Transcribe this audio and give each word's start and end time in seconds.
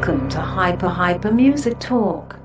Welcome 0.00 0.30
to 0.30 0.40
Hyper 0.40 0.88
Hyper 0.88 1.30
Music 1.30 1.76
Talk. 1.76 2.40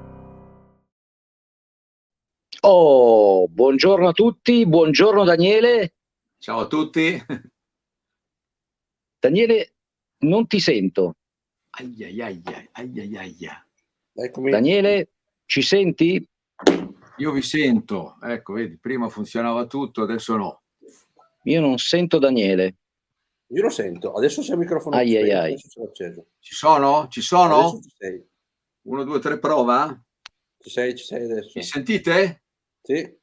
Oh, 2.59 3.47
buongiorno 3.47 4.09
a 4.09 4.11
tutti, 4.11 4.67
buongiorno 4.67 5.23
Daniele. 5.23 5.93
Ciao 6.37 6.59
a 6.59 6.67
tutti. 6.67 7.17
Daniele, 9.17 9.73
non 10.25 10.47
ti 10.47 10.59
sento. 10.59 11.15
Aia, 11.69 12.07
aia, 12.07 12.25
aia, 12.25 12.69
aia, 12.73 13.21
aia. 13.21 13.67
Eccomi. 14.11 14.51
Daniele, 14.51 15.11
ci 15.45 15.61
senti? 15.61 16.27
Io 17.19 17.31
vi 17.31 17.41
sento, 17.41 18.17
ecco, 18.21 18.51
vedi, 18.51 18.77
prima 18.77 19.07
funzionava 19.07 19.65
tutto, 19.65 20.01
adesso 20.01 20.35
no. 20.35 20.61
Io 21.43 21.61
non 21.61 21.77
sento 21.77 22.19
Daniele. 22.19 22.75
Io 23.47 23.61
lo 23.61 23.69
sento. 23.69 24.13
Adesso 24.13 24.41
c'è 24.41 24.53
il 24.53 24.57
microfono 24.59 24.95
Ai, 24.95 25.15
ai, 25.15 25.23
spento, 25.25 25.39
ai. 25.39 25.83
l'ho 25.83 25.89
acceso. 25.89 26.27
Ci 26.39 26.55
sono? 26.55 27.07
Ci 27.09 27.21
sono? 27.21 27.79
Ci 27.81 27.89
sei. 27.95 28.27
Uno, 28.83 29.03
due, 29.03 29.19
tre, 29.19 29.39
prova. 29.39 30.03
Ci 30.57 30.69
sei, 30.69 30.95
ci 30.95 31.05
sei 31.05 31.23
adesso. 31.23 31.51
Mi 31.55 31.63
sentite? 31.63 32.43
Sì. 32.81 33.17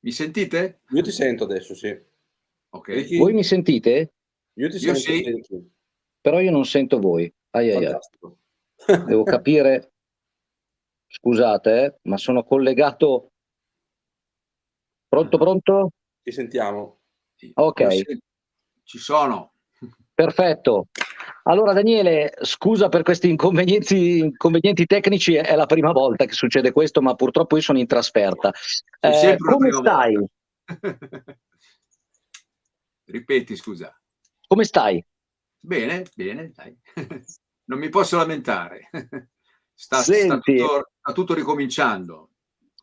Mi 0.00 0.10
sentite? 0.12 0.80
Io 0.90 1.02
ti 1.02 1.10
sento 1.10 1.44
adesso, 1.44 1.74
sì. 1.74 1.96
Ok. 2.70 2.88
Ricky, 2.88 3.18
Voi 3.18 3.34
mi 3.34 3.44
sentite? 3.44 4.14
io 4.54 4.68
ti 4.70 4.76
Io 4.78 4.94
sento. 4.94 5.42
sì. 5.44 5.70
Però 6.20 6.40
io 6.40 6.50
non 6.50 6.64
sento 6.64 6.98
voi. 6.98 7.32
Ai, 7.50 7.70
ai, 7.70 7.84
ai. 7.86 7.98
Devo 9.06 9.24
capire. 9.24 9.92
Scusate, 11.06 11.84
eh, 11.84 11.98
ma 12.04 12.16
sono 12.16 12.42
collegato. 12.44 13.32
Pronto, 15.06 15.36
pronto? 15.36 15.90
Ci 16.22 16.32
sentiamo. 16.32 17.01
Ok. 17.54 18.02
Ci 18.84 18.98
sono. 18.98 19.54
Perfetto. 20.14 20.88
Allora 21.44 21.72
Daniele, 21.72 22.34
scusa 22.42 22.88
per 22.88 23.02
questi 23.02 23.28
inconvenienti, 23.28 24.18
inconvenienti 24.18 24.86
tecnici, 24.86 25.34
è 25.34 25.56
la 25.56 25.66
prima 25.66 25.90
volta 25.90 26.24
che 26.24 26.34
succede 26.34 26.70
questo, 26.70 27.00
ma 27.00 27.14
purtroppo 27.14 27.56
io 27.56 27.62
sono 27.62 27.78
in 27.78 27.86
trasferta. 27.86 28.52
Eh, 29.00 29.36
come 29.36 29.72
stai? 29.72 30.24
Ripeti, 33.04 33.56
scusa. 33.56 33.98
Come 34.46 34.64
stai? 34.64 35.04
Bene, 35.58 36.04
bene, 36.14 36.52
dai. 36.54 36.78
Non 37.64 37.78
mi 37.78 37.88
posso 37.88 38.16
lamentare. 38.16 38.90
Sta, 39.74 40.02
sta 40.02 40.38
tutto, 40.38 40.90
sta 41.00 41.12
tutto 41.12 41.34
ricominciando. 41.34 42.31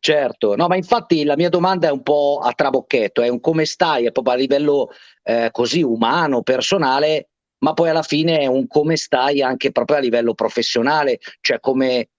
Certo, 0.09 0.55
no, 0.55 0.65
ma 0.65 0.75
infatti 0.75 1.23
la 1.23 1.35
mia 1.35 1.49
domanda 1.49 1.87
è 1.87 1.91
un 1.91 2.01
po' 2.01 2.39
a 2.41 2.51
trabocchetto, 2.51 3.21
è 3.21 3.27
un 3.27 3.39
come 3.39 3.65
stai, 3.65 4.07
è 4.07 4.11
proprio 4.11 4.33
a 4.33 4.37
livello 4.37 4.89
eh, 5.21 5.49
così 5.51 5.83
umano, 5.83 6.41
personale, 6.41 7.29
ma 7.59 7.73
poi 7.73 7.89
alla 7.89 8.01
fine 8.01 8.39
è 8.39 8.47
un 8.47 8.65
come 8.65 8.97
stai 8.97 9.43
anche 9.43 9.71
proprio 9.71 9.97
a 9.97 9.99
livello 9.99 10.33
professionale, 10.33 11.19
cioè 11.41 11.59
come, 11.59 12.09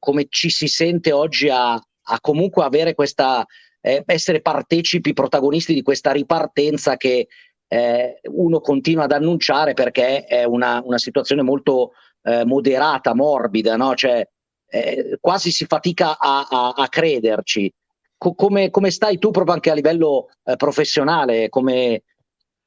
come 0.00 0.26
ci 0.28 0.50
si 0.50 0.66
sente 0.66 1.12
oggi 1.12 1.48
a, 1.48 1.74
a 1.74 2.20
comunque 2.20 2.64
avere 2.64 2.94
questa, 2.96 3.46
eh, 3.80 4.02
essere 4.06 4.40
partecipi, 4.40 5.12
protagonisti 5.12 5.72
di 5.72 5.82
questa 5.82 6.10
ripartenza 6.10 6.96
che 6.96 7.28
eh, 7.68 8.20
uno 8.24 8.58
continua 8.58 9.04
ad 9.04 9.12
annunciare 9.12 9.74
perché 9.74 10.24
è 10.24 10.42
una, 10.42 10.82
una 10.84 10.98
situazione 10.98 11.42
molto 11.42 11.92
eh, 12.24 12.44
moderata, 12.44 13.14
morbida, 13.14 13.76
no? 13.76 13.94
Cioè, 13.94 14.28
eh, 14.70 15.18
quasi 15.20 15.50
si 15.50 15.66
fatica 15.66 16.18
a, 16.18 16.46
a- 16.48 16.72
a 16.76 16.88
crederci. 16.88 17.72
Co- 18.16 18.34
come, 18.34 18.70
come 18.70 18.90
stai 18.90 19.18
tu 19.18 19.30
proprio 19.30 19.54
anche 19.54 19.70
a 19.70 19.74
livello 19.74 20.28
eh, 20.44 20.56
professionale? 20.56 21.48
Come, 21.48 22.04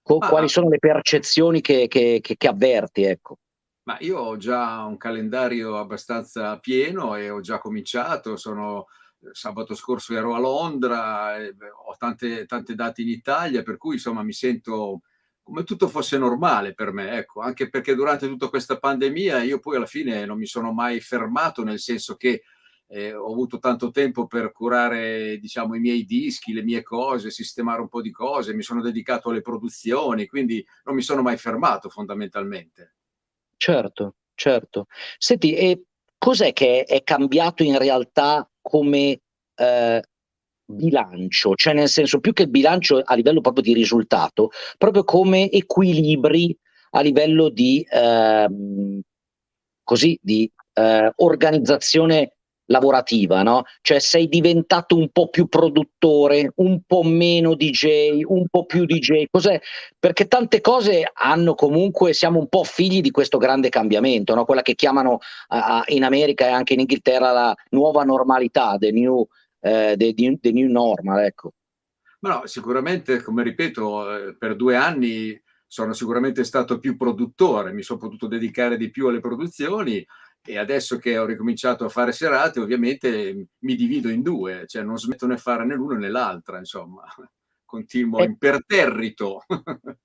co- 0.02 0.18
Ma- 0.18 0.28
quali 0.28 0.50
sono 0.50 0.70
le 0.70 0.80
percezioni 0.80 1.61
che, 1.61 1.88
che- 1.88 2.20
che- 2.22 2.36
che 2.38 2.48
avverti? 2.48 3.04
Ecco. 3.04 3.38
Ma 3.83 3.98
io 4.00 4.17
ho 4.20 4.38
già 4.38 4.83
un 4.86 4.98
calendario 4.98 5.77
abbastanza 5.77 6.58
pieno 6.60 7.16
e 7.16 7.30
ho 7.30 7.42
già 7.42 7.60
cominciato. 7.60 8.36
Sono 8.38 8.86
sabato 9.32 9.73
scorso 9.76 10.16
ero 10.16 10.36
a 10.36 10.39
Londra, 10.39 11.38
e, 11.38 11.54
beh, 11.54 11.70
ho 11.70 11.95
tante, 11.98 12.45
tante 12.45 12.76
date 12.76 13.02
in 13.02 13.10
Italia, 13.10 13.61
per 13.64 13.77
cui 13.77 13.94
insomma 13.94 14.23
mi 14.23 14.33
sento 14.33 15.02
come 15.43 15.64
tutto 15.64 15.89
fosse 15.89 16.17
normale 16.17 16.73
per 16.73 16.93
me, 16.93 17.17
ecco, 17.17 17.42
anche 17.42 17.70
perché 17.70 17.93
durante 17.95 18.27
tutta 18.27 18.48
questa 18.48 18.80
pandemia 18.80 19.43
io 19.43 19.59
poi 19.59 19.76
alla 19.76 19.86
fine 19.86 20.26
non 20.26 20.37
mi 20.37 20.45
sono 20.45 20.71
mai 20.71 21.02
fermato, 21.02 21.64
nel 21.64 21.80
senso 21.80 22.15
che 22.15 22.43
eh, 22.87 23.14
ho 23.14 23.31
avuto 23.31 23.59
tanto 23.59 23.92
tempo 23.92 24.27
per 24.27 24.52
curare, 24.52 25.37
diciamo, 25.39 25.76
i 25.76 25.80
miei 25.80 26.05
dischi, 26.05 26.53
le 26.53 26.64
mie 26.64 26.82
cose, 26.83 27.32
sistemare 27.32 27.82
un 27.82 27.89
po' 27.89 28.02
di 28.02 28.11
cose, 28.11 28.53
mi 28.53 28.61
sono 28.61 28.82
dedicato 28.82 29.30
alle 29.30 29.42
produzioni, 29.42 30.27
quindi 30.27 30.65
non 30.83 30.95
mi 30.95 31.02
sono 31.02 31.21
mai 31.21 31.37
fermato 31.37 31.89
fondamentalmente. 31.89 32.95
Certo, 33.58 34.15
certo. 34.36 34.87
Senti, 35.17 35.55
e 35.55 35.83
cos'è 36.17 36.53
che 36.53 36.83
è 36.83 37.03
cambiato 37.03 37.64
in 37.64 37.77
realtà 37.77 38.49
come 38.61 39.21
eh, 39.55 40.03
bilancio? 40.73 41.56
Cioè, 41.56 41.73
nel 41.73 41.89
senso, 41.89 42.20
più 42.20 42.34
che 42.34 42.44
il 42.44 42.50
bilancio 42.50 43.02
a 43.04 43.16
livello 43.16 43.42
proprio 43.42 43.64
di 43.64 43.73
risultato, 43.73 44.52
proprio 44.78 45.04
come 45.04 45.50
equilibri 45.50 46.56
a 46.92 47.02
livello 47.02 47.50
di, 47.50 47.86
ehm, 47.89 49.02
così, 49.83 50.17
di 50.22 50.52
eh, 50.73 51.12
organizzazione 51.16 52.36
lavorativa, 52.67 53.44
no? 53.44 53.64
Cioè 53.82 54.00
sei 54.00 54.28
diventato 54.28 54.95
un 54.95 55.10
po' 55.10 55.30
più 55.30 55.48
produttore, 55.48 56.52
un 56.56 56.82
po' 56.86 57.04
meno 57.04 57.56
DJ, 57.56 58.22
un 58.23 58.48
po' 58.50 58.66
più 58.66 58.86
DJ. 58.86 59.26
Cos'è? 59.30 59.60
Perché 60.00 60.28
tante 60.28 60.62
cose 60.62 61.10
hanno 61.14 61.56
comunque, 61.56 62.14
siamo 62.14 62.39
un 62.39 62.48
po' 62.48 62.64
figli 62.64 63.02
di 63.02 63.12
questo 63.12 63.38
grande 63.38 63.70
cambiamento, 63.70 64.33
no? 64.33 64.45
Quella 64.45 64.62
che 64.62 64.76
chiamano 64.76 65.20
ah, 65.48 65.83
in 65.88 66.04
America 66.04 66.48
e 66.48 66.52
anche 66.52 66.73
in 66.73 66.80
Inghilterra 66.82 67.32
la 67.32 67.56
nuova 67.70 68.04
normalità, 68.04 68.78
the 68.78 68.92
new, 68.92 69.26
eh, 69.64 69.96
the 69.98 70.14
the 70.42 70.52
new 70.52 70.70
normal, 70.70 71.20
ecco. 71.20 71.54
Ma 72.20 72.36
no, 72.36 72.46
sicuramente, 72.46 73.22
come 73.22 73.44
ripeto, 73.44 74.16
eh, 74.16 74.36
per 74.38 74.56
due 74.56 74.76
anni 74.76 75.42
sono 75.66 75.94
sicuramente 75.94 76.44
stato 76.44 76.78
più 76.80 76.96
produttore, 76.96 77.74
mi 77.74 77.82
sono 77.82 78.00
potuto 78.00 78.28
dedicare 78.28 78.78
di 78.78 78.92
più 78.92 79.08
alle 79.08 79.20
produzioni 79.20 80.06
e 80.46 80.58
adesso 80.58 80.98
che 80.98 81.18
ho 81.18 81.26
ricominciato 81.26 81.86
a 81.86 81.90
fare 81.90 82.12
serate, 82.12 82.60
ovviamente 82.60 83.48
mi 83.60 83.76
divido 83.76 84.10
in 84.10 84.22
due, 84.22 84.66
cioè 84.68 84.84
non 84.84 84.98
smetto 84.98 85.26
né 85.26 85.38
fare 85.38 85.66
né 85.66 85.76
l'uno 85.76 85.95
né 85.95 86.10
l'altra, 86.10 86.60
insomma, 86.60 87.04
continuo 87.66 88.20
E- 88.20 88.26
imperterrito. 88.26 89.44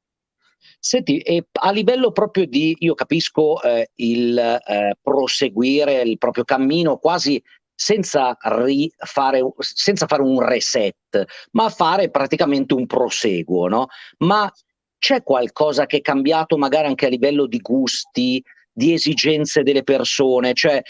Senti, 0.81 1.19
e 1.19 1.47
a 1.53 1.71
livello 1.71 2.11
proprio 2.13 2.47
di, 2.47 2.75
io 2.81 2.95
capisco 2.95 3.63
eh, 3.63 3.91
il 3.97 4.37
eh, 4.39 4.97
proseguire 5.01 6.03
il 6.03 6.19
proprio 6.19 6.45
cammino 6.45 6.99
quasi 6.99 7.43
senza 7.81 8.37
rifare, 8.41 9.41
senza 9.59 10.07
fare 10.09 10.23
un 10.23 10.45
reset, 10.45 11.25
ma 11.53 11.69
fare 11.69 12.11
praticamente 12.11 12.75
un 12.75 12.87
proseguo, 12.87 13.69
no? 13.69 13.87
Ma 14.19 14.53
c'è 14.99 15.23
qualcosa 15.23 15.87
che 15.87 15.99
è 15.99 16.01
cambiato 16.01 16.59
magari 16.59 16.89
anche 16.89 17.07
a 17.07 17.09
livello 17.09 17.47
di 17.47 17.59
gusti, 17.59 18.43
di 18.73 18.93
esigenze 18.93 19.63
delle 19.63 19.85
persone? 19.85 20.55
Cioè, 20.55 20.83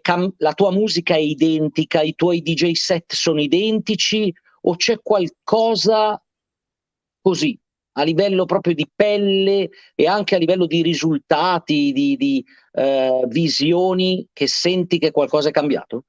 cam- 0.00 0.32
la 0.36 0.52
tua 0.52 0.70
musica 0.70 1.14
è 1.14 1.18
identica, 1.18 2.02
i 2.02 2.14
tuoi 2.14 2.40
DJ 2.40 2.70
set 2.70 3.14
sono 3.14 3.40
identici 3.40 4.32
o 4.62 4.76
c'è 4.76 5.00
qualcosa 5.02 6.22
così 7.20 7.58
a 7.94 8.04
livello 8.04 8.44
proprio 8.44 8.74
di 8.74 8.88
pelle 8.94 9.70
e 9.96 10.06
anche 10.06 10.36
a 10.36 10.38
livello 10.38 10.66
di 10.66 10.82
risultati, 10.82 11.90
di, 11.90 12.16
di, 12.16 12.44
eh, 12.74 13.24
visioni 13.26 14.24
che 14.32 14.46
senti 14.46 15.00
che 15.00 15.10
qualcosa 15.10 15.48
è 15.48 15.50
cambiato? 15.50 16.04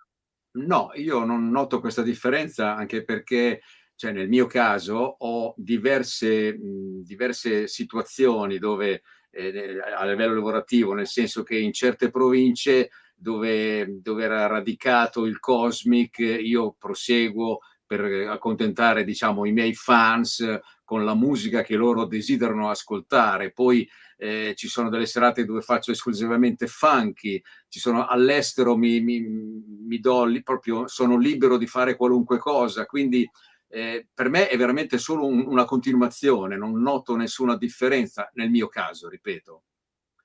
No, 0.51 0.89
io 0.95 1.23
non 1.25 1.49
noto 1.51 1.79
questa 1.79 2.01
differenza 2.01 2.75
anche 2.75 3.03
perché, 3.03 3.61
cioè 3.95 4.11
nel 4.11 4.27
mio 4.27 4.47
caso, 4.47 4.95
ho 5.19 5.53
diverse, 5.57 6.57
mh, 6.57 7.03
diverse 7.03 7.67
situazioni 7.67 8.57
dove 8.57 9.03
eh, 9.31 9.77
a 9.95 10.05
livello 10.05 10.33
lavorativo, 10.33 10.93
nel 10.93 11.07
senso 11.07 11.43
che 11.43 11.57
in 11.57 11.71
certe 11.71 12.09
province 12.09 12.89
dove, 13.15 13.99
dove 14.01 14.23
era 14.23 14.47
radicato 14.47 15.25
il 15.25 15.39
Cosmic, 15.39 16.17
io 16.19 16.75
proseguo 16.79 17.59
per 17.85 18.01
accontentare, 18.29 19.03
diciamo, 19.03 19.45
i 19.45 19.51
miei 19.51 19.73
fans 19.75 20.59
con 20.83 21.05
la 21.05 21.13
musica 21.15 21.61
che 21.61 21.75
loro 21.75 22.05
desiderano 22.05 22.69
ascoltare. 22.69 23.51
Poi 23.51 23.87
eh, 24.21 24.53
ci 24.55 24.67
sono 24.67 24.89
delle 24.89 25.05
serate 25.05 25.45
dove 25.45 25.61
faccio 25.61 25.91
esclusivamente 25.91 26.67
funky, 26.67 27.41
ci 27.69 27.79
sono 27.79 28.05
all'estero, 28.05 28.75
mi, 28.75 28.99
mi, 28.99 29.21
mi 29.21 29.99
do 29.99 30.25
li- 30.25 30.43
proprio, 30.43 30.87
sono 30.87 31.17
libero 31.17 31.57
di 31.57 31.67
fare 31.67 31.95
qualunque 31.95 32.37
cosa, 32.37 32.85
quindi 32.85 33.27
eh, 33.69 34.07
per 34.13 34.29
me 34.29 34.49
è 34.49 34.57
veramente 34.57 34.97
solo 34.97 35.25
un- 35.25 35.45
una 35.47 35.63
continuazione, 35.63 36.57
non 36.57 36.81
noto 36.81 37.15
nessuna 37.15 37.55
differenza 37.55 38.29
nel 38.33 38.49
mio 38.49 38.67
caso, 38.67 39.07
ripeto. 39.07 39.63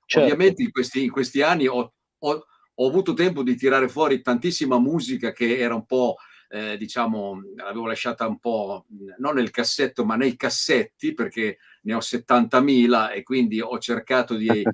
Certo. 0.07 0.27
Ovviamente 0.27 0.63
in 0.63 0.73
questi, 0.73 1.05
in 1.05 1.11
questi 1.11 1.41
anni 1.43 1.69
ho, 1.69 1.95
ho- 2.19 2.47
ho 2.77 2.89
avuto 2.89 3.15
tempo 3.15 3.45
di 3.45 3.55
tirare 3.55 3.89
fuori 3.89 4.23
tantissima 4.23 4.79
musica 4.81 5.31
che 5.31 5.57
era 5.59 5.75
un 5.75 5.87
po', 5.87 6.17
eh, 6.55 6.77
diciamo, 6.77 7.41
l'avevo 7.57 7.87
lasciata 7.87 8.29
un 8.29 8.39
po' 8.39 8.87
non 9.19 9.35
nel 9.35 9.51
cassetto, 9.51 10.05
ma 10.05 10.15
nei 10.15 10.37
cassetti, 10.37 11.13
perché 11.13 11.59
ne 11.83 11.95
ho 11.95 11.99
70.000 11.99 13.13
e 13.13 13.25
quindi 13.25 13.61
ho 13.61 13.77
cercato 13.81 14.37
di, 14.37 14.47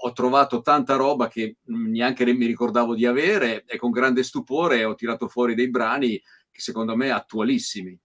ho 0.00 0.12
trovato 0.12 0.62
tanta 0.62 0.96
roba 0.96 1.28
che 1.28 1.56
neanche 1.64 2.24
mi 2.32 2.46
ricordavo 2.46 2.94
di 2.94 3.04
avere 3.04 3.64
e 3.66 3.76
con 3.76 3.90
grande 3.90 4.22
stupore 4.22 4.84
ho 4.84 4.94
tirato 4.94 5.28
fuori 5.28 5.54
dei 5.54 5.68
brani 5.68 6.18
che 6.50 6.60
secondo 6.60 6.96
me 6.96 7.10
attualissimi. 7.10 7.98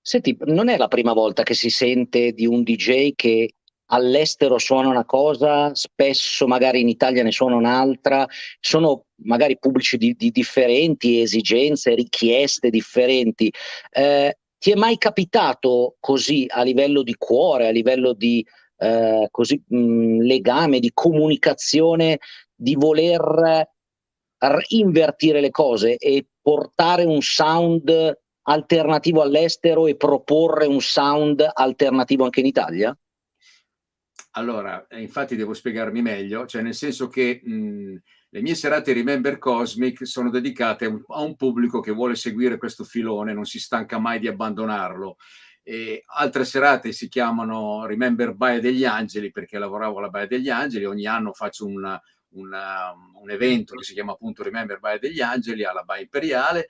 Senti, 0.00 0.36
non 0.44 0.68
è 0.68 0.76
la 0.76 0.88
prima 0.88 1.12
volta 1.12 1.42
che 1.42 1.54
si 1.54 1.70
sente 1.70 2.32
di 2.32 2.46
un 2.46 2.62
DJ 2.62 3.14
che 3.16 3.56
all'estero 3.92 4.58
suona 4.58 4.88
una 4.88 5.04
cosa, 5.04 5.74
spesso 5.74 6.46
magari 6.46 6.80
in 6.80 6.88
Italia 6.88 7.22
ne 7.22 7.32
suona 7.32 7.56
un'altra, 7.56 8.26
sono 8.60 9.06
magari 9.22 9.58
pubblici 9.58 9.96
di, 9.96 10.14
di 10.14 10.30
differenti 10.30 11.20
esigenze, 11.20 11.94
richieste 11.94 12.70
differenti. 12.70 13.52
Eh, 13.90 14.36
ti 14.58 14.70
è 14.72 14.74
mai 14.74 14.98
capitato 14.98 15.96
così 16.00 16.46
a 16.48 16.62
livello 16.62 17.02
di 17.02 17.14
cuore, 17.16 17.68
a 17.68 17.70
livello 17.70 18.12
di 18.12 18.44
eh, 18.78 19.28
così, 19.30 19.62
mh, 19.66 20.20
legame, 20.22 20.78
di 20.78 20.90
comunicazione, 20.92 22.18
di 22.54 22.74
voler 22.74 23.68
invertire 24.68 25.40
le 25.40 25.50
cose 25.50 25.96
e 25.96 26.26
portare 26.40 27.04
un 27.04 27.20
sound 27.20 28.18
alternativo 28.42 29.20
all'estero 29.20 29.86
e 29.86 29.96
proporre 29.96 30.66
un 30.66 30.80
sound 30.80 31.46
alternativo 31.52 32.24
anche 32.24 32.40
in 32.40 32.46
Italia? 32.46 32.96
Allora, 34.34 34.86
eh, 34.86 35.00
infatti 35.00 35.34
devo 35.34 35.54
spiegarmi 35.54 36.02
meglio, 36.02 36.46
cioè 36.46 36.62
nel 36.62 36.74
senso 36.74 37.08
che 37.08 37.40
mh, 37.42 37.96
le 38.28 38.42
mie 38.42 38.54
serate 38.54 38.92
Remember 38.92 39.38
Cosmic 39.38 40.06
sono 40.06 40.30
dedicate 40.30 40.84
a 40.84 41.20
un, 41.20 41.34
pubblico 41.34 41.80
che 41.80 41.90
vuole 41.90 42.14
seguire 42.14 42.56
questo 42.56 42.84
filone, 42.84 43.32
non 43.32 43.44
si 43.44 43.58
stanca 43.58 43.98
mai 43.98 44.20
di 44.20 44.28
abbandonarlo. 44.28 45.16
E 45.64 46.04
altre 46.06 46.44
serate 46.44 46.92
si 46.92 47.08
chiamano 47.08 47.84
Remember 47.86 48.34
Baia 48.34 48.60
degli 48.60 48.84
Angeli 48.84 49.32
perché 49.32 49.58
lavoravo 49.58 49.98
alla 49.98 50.10
Baia 50.10 50.26
degli 50.28 50.48
Angeli, 50.48 50.84
ogni 50.84 51.06
anno 51.06 51.32
faccio 51.32 51.66
una, 51.66 52.00
una, 52.34 52.92
un 53.20 53.30
evento 53.30 53.74
che 53.74 53.82
si 53.82 53.94
chiama 53.94 54.12
appunto 54.12 54.44
Remember 54.44 54.78
Baia 54.78 54.98
degli 55.00 55.20
Angeli 55.20 55.64
alla 55.64 55.82
Baia 55.82 56.02
Imperiale 56.02 56.68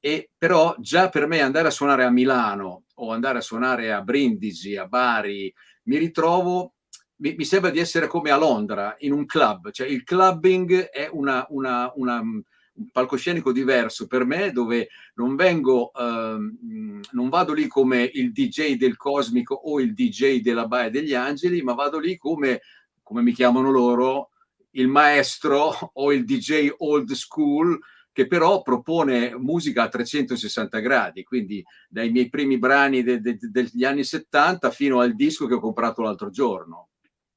e 0.00 0.30
però 0.36 0.74
già 0.78 1.10
per 1.10 1.26
me 1.26 1.40
andare 1.40 1.68
a 1.68 1.72
suonare 1.72 2.04
a 2.04 2.10
Milano 2.10 2.84
o 2.94 3.12
andare 3.12 3.38
a 3.38 3.42
suonare 3.42 3.92
a 3.92 4.00
Brindisi, 4.00 4.76
a 4.76 4.86
Bari, 4.86 5.52
mi 5.84 5.98
ritrovo 5.98 6.75
mi, 7.18 7.34
mi, 7.36 7.44
sembra 7.44 7.70
di 7.70 7.78
essere 7.78 8.06
come 8.06 8.30
a 8.30 8.36
Londra 8.36 8.94
in 9.00 9.12
un 9.12 9.24
club, 9.26 9.70
cioè 9.70 9.86
il 9.86 10.02
clubbing 10.02 10.90
è 10.90 11.08
una, 11.10 11.46
una, 11.50 11.90
una, 11.94 12.20
un 12.20 12.42
palcoscenico 12.90 13.52
diverso 13.52 14.06
per 14.06 14.24
me 14.24 14.52
dove 14.52 14.88
non 15.14 15.34
vengo, 15.34 15.92
ehm, 15.94 17.00
non 17.12 17.28
vado 17.28 17.52
lì 17.52 17.66
come 17.66 18.02
il 18.02 18.32
DJ 18.32 18.76
del 18.76 18.96
Cosmico 18.96 19.54
o 19.54 19.80
il 19.80 19.94
DJ 19.94 20.40
della 20.40 20.66
Baia 20.66 20.90
degli 20.90 21.14
Angeli, 21.14 21.62
ma 21.62 21.74
vado 21.74 21.98
lì 21.98 22.16
come, 22.16 22.60
come 23.02 23.22
mi 23.22 23.32
chiamano 23.32 23.70
loro, 23.70 24.30
il 24.72 24.88
maestro 24.88 25.72
o 25.94 26.12
il 26.12 26.24
DJ 26.24 26.68
old 26.78 27.12
school 27.12 27.78
che 28.12 28.26
però 28.26 28.62
propone 28.62 29.36
musica 29.36 29.82
a 29.82 29.88
360 29.88 30.78
gradi, 30.78 31.22
quindi 31.22 31.62
dai 31.86 32.10
miei 32.10 32.30
primi 32.30 32.58
brani 32.58 33.02
de, 33.02 33.20
de, 33.20 33.36
degli 33.38 33.84
anni 33.84 34.04
70 34.04 34.70
fino 34.70 35.00
al 35.00 35.14
disco 35.14 35.46
che 35.46 35.52
ho 35.52 35.60
comprato 35.60 36.00
l'altro 36.00 36.30
giorno 36.30 36.88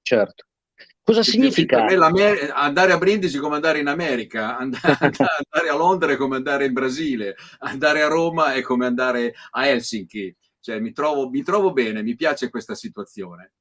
certo. 0.09 0.45
Cosa 1.03 1.23
significa? 1.23 1.85
andare 1.85 2.91
a 2.91 2.97
Brindisi 2.97 3.37
come 3.37 3.55
andare 3.55 3.79
in 3.79 3.87
America, 3.87 4.57
andare, 4.57 4.97
andare, 4.99 5.69
a 5.69 5.75
Londra 5.75 6.11
è 6.11 6.17
come 6.17 6.35
andare 6.35 6.65
in 6.65 6.73
Brasile, 6.73 7.35
andare 7.59 8.01
a 8.01 8.07
Roma 8.07 8.53
è 8.53 8.61
come 8.61 8.85
andare 8.85 9.33
a 9.51 9.67
Helsinki. 9.67 10.35
Cioè, 10.59 10.79
mi 10.79 10.91
trovo, 10.91 11.29
mi 11.29 11.41
trovo 11.43 11.73
bene, 11.73 12.03
mi 12.03 12.15
piace 12.15 12.49
questa 12.49 12.75
situazione. 12.75 13.53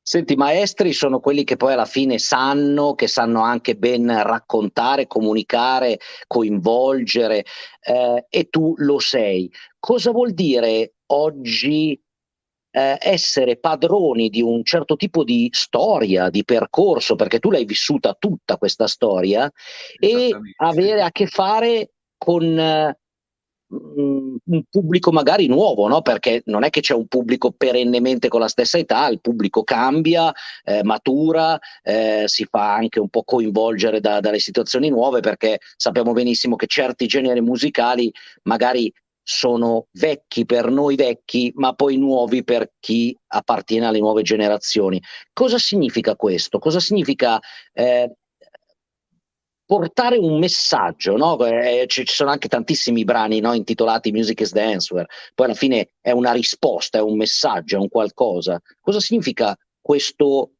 Senti, 0.00 0.34
i 0.34 0.36
maestri 0.36 0.92
sono 0.92 1.20
quelli 1.20 1.44
che 1.44 1.56
poi 1.56 1.72
alla 1.72 1.86
fine 1.86 2.18
sanno, 2.18 2.94
che 2.94 3.06
sanno 3.06 3.40
anche 3.40 3.76
ben 3.76 4.22
raccontare, 4.22 5.06
comunicare, 5.06 5.98
coinvolgere, 6.26 7.44
eh, 7.80 8.26
e 8.28 8.48
tu 8.50 8.74
lo 8.76 8.98
sei. 8.98 9.50
Cosa 9.78 10.10
vuol 10.10 10.32
dire 10.32 10.94
oggi 11.06 11.98
eh, 12.74 12.98
essere 13.00 13.56
padroni 13.56 14.28
di 14.28 14.42
un 14.42 14.64
certo 14.64 14.96
tipo 14.96 15.22
di 15.22 15.48
storia, 15.52 16.28
di 16.28 16.44
percorso, 16.44 17.14
perché 17.14 17.38
tu 17.38 17.52
l'hai 17.52 17.64
vissuta 17.64 18.16
tutta 18.18 18.56
questa 18.56 18.88
storia, 18.88 19.50
e 19.96 20.30
avere 20.56 21.02
a 21.02 21.12
che 21.12 21.28
fare 21.28 21.92
con 22.18 22.58
eh, 22.58 22.98
un 23.68 24.62
pubblico 24.68 25.12
magari 25.12 25.46
nuovo, 25.46 25.86
no? 25.86 26.02
perché 26.02 26.42
non 26.46 26.64
è 26.64 26.70
che 26.70 26.80
c'è 26.80 26.94
un 26.94 27.06
pubblico 27.06 27.52
perennemente 27.52 28.26
con 28.26 28.40
la 28.40 28.48
stessa 28.48 28.76
età, 28.76 29.06
il 29.06 29.20
pubblico 29.20 29.62
cambia, 29.62 30.32
eh, 30.64 30.82
matura, 30.82 31.56
eh, 31.82 32.24
si 32.26 32.44
fa 32.44 32.74
anche 32.74 32.98
un 32.98 33.08
po' 33.08 33.22
coinvolgere 33.22 34.00
da, 34.00 34.18
dalle 34.18 34.40
situazioni 34.40 34.88
nuove, 34.88 35.20
perché 35.20 35.60
sappiamo 35.76 36.12
benissimo 36.12 36.56
che 36.56 36.66
certi 36.66 37.06
generi 37.06 37.40
musicali 37.40 38.12
magari 38.42 38.92
sono 39.24 39.86
vecchi 39.92 40.44
per 40.44 40.70
noi 40.70 40.96
vecchi, 40.96 41.50
ma 41.56 41.72
poi 41.72 41.96
nuovi 41.96 42.44
per 42.44 42.74
chi 42.78 43.16
appartiene 43.28 43.86
alle 43.86 43.98
nuove 43.98 44.22
generazioni. 44.22 45.02
Cosa 45.32 45.58
significa 45.58 46.14
questo? 46.14 46.58
Cosa 46.58 46.78
significa 46.78 47.40
eh, 47.72 48.12
portare 49.64 50.18
un 50.18 50.38
messaggio? 50.38 51.16
No? 51.16 51.42
Eh, 51.46 51.86
ci, 51.88 52.04
sono 52.06 52.30
anche 52.30 52.48
tantissimi 52.48 53.04
brani 53.04 53.40
no, 53.40 53.54
intitolati 53.54 54.12
Music 54.12 54.40
is 54.40 54.50
the 54.50 54.60
Answer, 54.60 55.06
poi 55.34 55.46
alla 55.46 55.54
fine 55.54 55.92
è 56.02 56.10
una 56.10 56.32
risposta, 56.32 56.98
è 56.98 57.02
un 57.02 57.16
messaggio, 57.16 57.76
è 57.76 57.80
un 57.80 57.88
qualcosa. 57.88 58.60
Cosa 58.78 59.00
significa 59.00 59.56
questo, 59.80 60.52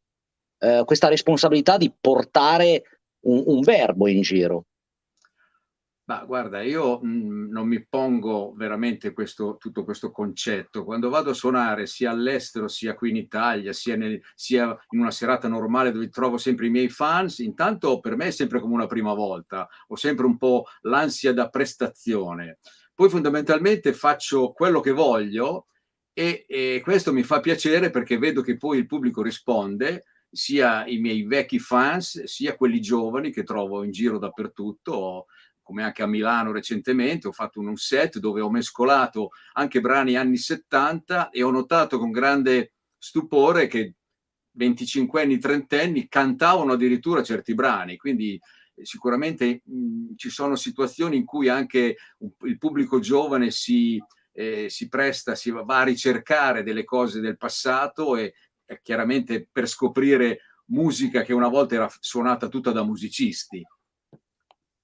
eh, 0.58 0.82
questa 0.86 1.08
responsabilità 1.08 1.76
di 1.76 1.92
portare 2.00 2.82
un, 3.26 3.42
un 3.44 3.60
verbo 3.60 4.08
in 4.08 4.22
giro? 4.22 4.64
Ma 6.06 6.22
guarda, 6.26 6.60
io 6.60 7.00
mh, 7.00 7.08
mhmm, 7.08 7.50
non 7.50 7.66
mi 7.66 7.82
pongo 7.86 8.52
veramente 8.54 9.14
questo, 9.14 9.56
tutto 9.58 9.84
questo 9.84 10.10
concetto. 10.10 10.84
Quando 10.84 11.08
vado 11.08 11.30
a 11.30 11.34
suonare 11.34 11.86
sia 11.86 12.10
all'estero, 12.10 12.68
sia 12.68 12.94
qui 12.94 13.08
in 13.10 13.16
Italia, 13.16 13.72
sia, 13.72 13.96
nel, 13.96 14.20
sia, 14.34 14.64
in 14.90 15.00
una 15.00 15.10
serata 15.10 15.48
normale 15.48 15.92
dove 15.92 16.10
trovo 16.10 16.36
sempre 16.36 16.66
i 16.66 16.70
miei 16.70 16.90
fans, 16.90 17.38
intanto 17.38 18.00
per 18.00 18.16
me 18.16 18.26
è 18.26 18.30
sempre 18.30 18.60
come 18.60 18.74
una 18.74 18.86
prima 18.86 19.14
volta, 19.14 19.66
ho 19.88 19.96
sempre 19.96 20.26
un 20.26 20.36
po' 20.36 20.66
l'ansia 20.82 21.32
da 21.32 21.48
prestazione. 21.48 22.58
Poi 22.94 23.08
fondamentalmente 23.08 23.94
faccio 23.94 24.52
quello 24.52 24.80
che 24.80 24.92
voglio 24.92 25.68
e, 26.12 26.44
e 26.46 26.80
questo 26.84 27.14
mi 27.14 27.22
fa 27.22 27.40
piacere 27.40 27.88
perché 27.90 28.18
vedo 28.18 28.42
che 28.42 28.58
poi 28.58 28.78
il 28.78 28.86
pubblico 28.86 29.22
risponde 29.22 30.04
sia 30.30 30.86
i 30.86 30.98
miei 30.98 31.24
vecchi 31.24 31.58
fans, 31.58 32.24
sia 32.24 32.56
quelli 32.56 32.80
giovani 32.80 33.30
che 33.32 33.44
trovo 33.44 33.84
in 33.84 33.90
giro 33.90 34.18
dappertutto 34.18 35.26
come 35.64 35.82
anche 35.82 36.02
a 36.02 36.06
Milano 36.06 36.52
recentemente, 36.52 37.26
ho 37.26 37.32
fatto 37.32 37.58
un 37.58 37.74
set 37.74 38.18
dove 38.18 38.40
ho 38.40 38.50
mescolato 38.50 39.30
anche 39.54 39.80
brani 39.80 40.14
anni 40.14 40.36
70 40.36 41.30
e 41.30 41.42
ho 41.42 41.50
notato 41.50 41.98
con 41.98 42.12
grande 42.12 42.74
stupore 42.98 43.66
che 43.66 43.94
25 44.52 45.22
anni, 45.22 45.38
30 45.38 45.80
anni 45.80 46.06
cantavano 46.06 46.74
addirittura 46.74 47.22
certi 47.22 47.54
brani, 47.54 47.96
quindi 47.96 48.40
eh, 48.74 48.84
sicuramente 48.84 49.62
mh, 49.64 50.14
ci 50.16 50.28
sono 50.28 50.54
situazioni 50.54 51.16
in 51.16 51.24
cui 51.24 51.48
anche 51.48 51.96
il 52.42 52.58
pubblico 52.58 53.00
giovane 53.00 53.50
si, 53.50 54.00
eh, 54.32 54.68
si 54.68 54.88
presta, 54.88 55.34
si 55.34 55.50
va 55.50 55.64
a 55.66 55.84
ricercare 55.84 56.62
delle 56.62 56.84
cose 56.84 57.20
del 57.20 57.38
passato 57.38 58.16
e, 58.16 58.34
e 58.64 58.80
chiaramente 58.82 59.48
per 59.50 59.66
scoprire 59.66 60.40
musica 60.66 61.22
che 61.22 61.32
una 61.32 61.48
volta 61.48 61.74
era 61.74 61.92
suonata 62.00 62.48
tutta 62.48 62.70
da 62.70 62.84
musicisti. 62.84 63.62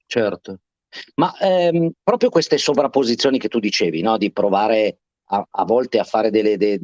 Certo. 0.06 0.60
Ma 1.16 1.36
ehm, 1.38 1.90
proprio 2.02 2.30
queste 2.30 2.58
sovrapposizioni 2.58 3.38
che 3.38 3.48
tu 3.48 3.58
dicevi, 3.58 4.02
no? 4.02 4.16
di 4.16 4.32
provare 4.32 4.98
a, 5.30 5.46
a, 5.48 5.64
volte 5.64 5.98
a 5.98 6.04
fare 6.04 6.30
delle, 6.30 6.56
de, 6.56 6.80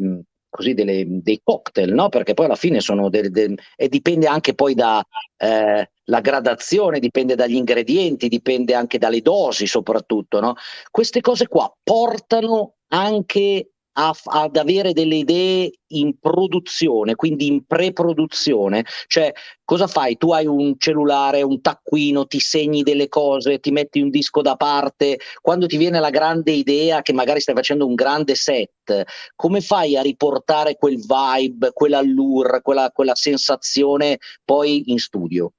così 0.49 0.75
delle, 0.75 1.05
dei 1.07 1.41
cocktail, 1.43 1.93
no? 1.93 2.09
perché 2.09 2.35
poi 2.35 2.47
alla 2.47 2.55
fine 2.55 2.81
sono 2.81 3.09
delle, 3.09 3.31
de, 3.31 3.55
e 3.77 3.89
dipende 3.89 4.27
anche 4.27 4.55
poi 4.55 4.75
dalla 4.75 5.05
eh, 5.37 5.91
gradazione, 6.05 6.99
dipende 6.99 7.35
dagli 7.35 7.57
ingredienti, 7.57 8.29
dipende 8.29 8.75
anche 8.75 8.99
dalle 8.99 9.21
dosi 9.21 9.67
soprattutto. 9.67 10.41
No? 10.41 10.55
Queste 10.91 11.21
cose 11.21 11.49
qua 11.49 11.73
portano 11.83 12.75
anche 12.89 13.71
a, 13.99 14.15
ad 14.25 14.57
avere 14.57 14.93
delle 14.93 15.17
idee 15.17 15.73
in 15.89 16.19
produzione, 16.19 17.15
quindi 17.15 17.47
in 17.47 17.65
pre-produzione. 17.65 18.85
Cioè, 19.07 19.33
cosa 19.65 19.87
fai? 19.87 20.17
Tu 20.17 20.33
hai 20.33 20.47
un 20.47 20.75
cellulare, 20.79 21.43
un 21.43 21.61
taccuino, 21.61 22.27
ti 22.27 22.39
segni 22.41 22.83
delle 22.83 23.09
cose, 23.09 23.61
ti 23.61 23.71
metti 23.71 24.01
un 24.01 24.11
disco 24.11 24.43
da 24.43 24.57
parte. 24.57 25.19
Quando 25.41 25.67
ti 25.67 25.77
viene 25.77 26.01
la 26.01 26.11
grande 26.11 26.53
idea 26.53 27.03
che 27.03 27.13
magari 27.13 27.41
stai 27.41 27.55
facendo 27.55 27.87
un 27.87 27.95
grande 27.95 28.35
set, 28.35 29.05
come 29.35 29.61
fai 29.61 29.97
a 29.97 30.03
riportare 30.03 30.77
quel 30.77 30.97
vibe, 30.99 31.73
quell'allure, 31.73 32.61
quella, 32.63 32.91
quella 32.93 33.15
sensazione 33.15 34.19
poi 34.45 34.91
in 34.91 34.99
studio? 34.99 35.53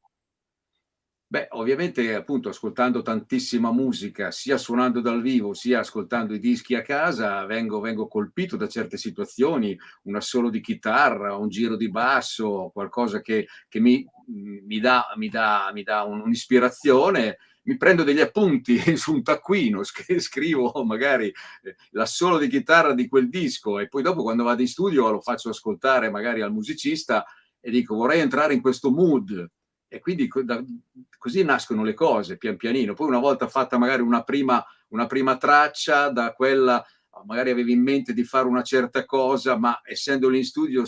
Beh, 1.30 1.48
ovviamente 1.52 2.16
appunto 2.16 2.48
ascoltando 2.48 3.02
tantissima 3.02 3.74
musica, 3.74 4.32
sia 4.32 4.58
suonando 4.58 5.02
dal 5.02 5.22
vivo, 5.22 5.54
sia 5.54 5.80
ascoltando 5.80 6.34
i 6.34 6.40
dischi 6.40 6.74
a 6.74 6.82
casa, 6.82 7.46
vengo, 7.46 7.82
vengo 7.82 8.08
colpito 8.08 8.56
da 8.56 8.70
certe 8.70 8.96
situazioni, 8.96 9.78
un 10.04 10.16
assolo 10.16 10.50
di 10.50 10.62
chitarra, 10.62 11.36
un 11.36 11.50
giro 11.50 11.76
di 11.76 11.90
basso, 11.90 12.70
qualcosa 12.72 13.20
che, 13.20 13.48
che 13.68 13.82
mi, 13.82 14.08
mi, 14.28 14.80
dà, 14.80 15.08
mi, 15.18 15.28
dà, 15.28 15.70
mi 15.74 15.84
dà 15.84 16.04
un'ispirazione. 16.04 17.40
Mi 17.64 17.76
prendo 17.76 18.04
degli 18.04 18.22
appunti 18.22 18.78
su 18.96 19.12
un 19.12 19.22
taccuino, 19.22 19.82
scrivo 19.84 20.72
magari 20.86 21.28
eh, 21.28 21.76
l'assolo 21.90 22.38
di 22.38 22.48
chitarra 22.48 22.94
di 22.94 23.10
quel 23.10 23.28
disco 23.28 23.80
e 23.80 23.90
poi 23.90 24.02
dopo 24.02 24.24
quando 24.24 24.46
vado 24.46 24.62
in 24.62 24.70
studio 24.70 25.12
lo 25.12 25.20
faccio 25.20 25.50
ascoltare 25.50 26.10
magari 26.10 26.40
al 26.40 26.54
musicista 26.54 27.26
e 27.60 27.70
dico 27.70 27.96
vorrei 27.96 28.22
entrare 28.22 28.54
in 28.54 28.62
questo 28.62 28.92
mood 28.92 29.46
e 29.88 30.00
quindi 30.00 30.30
da, 30.44 30.64
così 31.18 31.44
nascono 31.44 31.84
le 31.84 31.94
cose 31.94 32.38
pian 32.38 32.58
pianino. 32.58 32.94
Poi 32.94 33.08
una 33.08 33.20
volta 33.20 33.48
fatta 33.48 33.78
magari 33.78 34.02
una 34.02 34.24
prima, 34.24 34.64
una 34.90 35.08
prima 35.08 35.38
traccia, 35.38 36.10
da 36.10 36.34
quella 36.34 36.86
magari 37.26 37.50
avevi 37.50 37.72
in 37.72 37.82
mente 37.82 38.14
di 38.14 38.24
fare 38.24 38.48
una 38.48 38.62
certa 38.62 39.06
cosa, 39.06 39.58
ma 39.58 39.82
essendo 39.84 40.30
lì 40.30 40.40
in 40.40 40.46
studio 40.46 40.84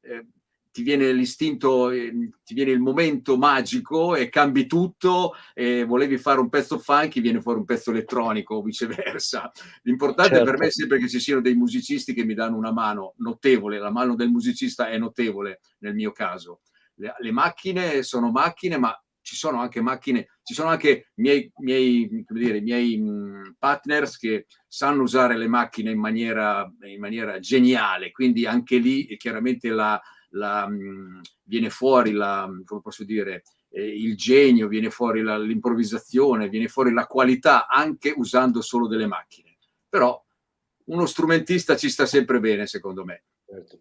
eh, 0.00 0.26
ti 0.70 0.82
viene 0.82 1.12
l'istinto, 1.12 1.90
eh, 1.90 2.30
ti 2.42 2.54
viene 2.54 2.70
il 2.70 2.80
momento 2.80 3.36
magico 3.36 4.16
e 4.16 4.28
cambi 4.28 4.66
tutto 4.66 5.34
e 5.52 5.84
volevi 5.84 6.18
fare 6.18 6.40
un 6.40 6.48
pezzo 6.48 6.78
funky, 6.78 7.20
viene 7.20 7.40
fuori 7.40 7.58
un 7.58 7.64
pezzo 7.64 7.90
elettronico 7.90 8.56
o 8.56 8.62
viceversa. 8.62 9.52
L'importante 9.82 10.36
certo. 10.36 10.50
per 10.50 10.58
me 10.58 10.66
è 10.66 10.72
sempre 10.72 10.98
che 10.98 11.08
ci 11.08 11.20
siano 11.20 11.40
dei 11.40 11.54
musicisti 11.54 12.14
che 12.14 12.24
mi 12.24 12.34
danno 12.34 12.56
una 12.56 12.72
mano 12.72 13.14
notevole, 13.18 13.78
la 13.78 13.90
mano 13.90 14.14
del 14.14 14.30
musicista 14.30 14.88
è 14.88 14.98
notevole 14.98 15.60
nel 15.78 15.94
mio 15.94 16.12
caso 16.12 16.60
le, 16.96 17.14
le 17.18 17.32
macchine 17.32 18.02
sono 18.02 18.30
macchine, 18.30 18.78
ma 18.78 18.96
ci 19.24 19.36
sono 19.36 19.58
anche 19.58 19.80
macchine, 19.80 20.28
ci 20.42 20.52
sono 20.52 20.68
anche 20.68 21.10
miei, 21.14 21.50
miei, 21.56 22.24
dire, 22.28 22.60
miei 22.60 22.98
mh, 22.98 23.56
partners 23.58 24.18
che 24.18 24.46
sanno 24.68 25.02
usare 25.02 25.36
le 25.38 25.48
macchine 25.48 25.90
in 25.90 25.98
maniera, 25.98 26.70
in 26.82 27.00
maniera 27.00 27.38
geniale, 27.38 28.12
quindi 28.12 28.44
anche 28.44 28.76
lì 28.76 29.16
chiaramente 29.16 29.70
la, 29.70 30.00
la, 30.30 30.68
mh, 30.68 31.22
viene 31.44 31.70
fuori 31.70 32.12
la, 32.12 32.48
come 32.64 32.82
posso 32.82 33.02
dire, 33.02 33.44
eh, 33.70 33.86
il 33.86 34.14
genio, 34.14 34.68
viene 34.68 34.90
fuori 34.90 35.22
la, 35.22 35.38
l'improvvisazione, 35.38 36.50
viene 36.50 36.68
fuori 36.68 36.92
la 36.92 37.06
qualità 37.06 37.66
anche 37.66 38.12
usando 38.14 38.60
solo 38.60 38.86
delle 38.86 39.06
macchine. 39.06 39.56
Però 39.88 40.22
uno 40.86 41.06
strumentista 41.06 41.76
ci 41.76 41.88
sta 41.88 42.04
sempre 42.04 42.40
bene, 42.40 42.66
secondo 42.66 43.04
me. 43.04 43.24
Certo 43.46 43.80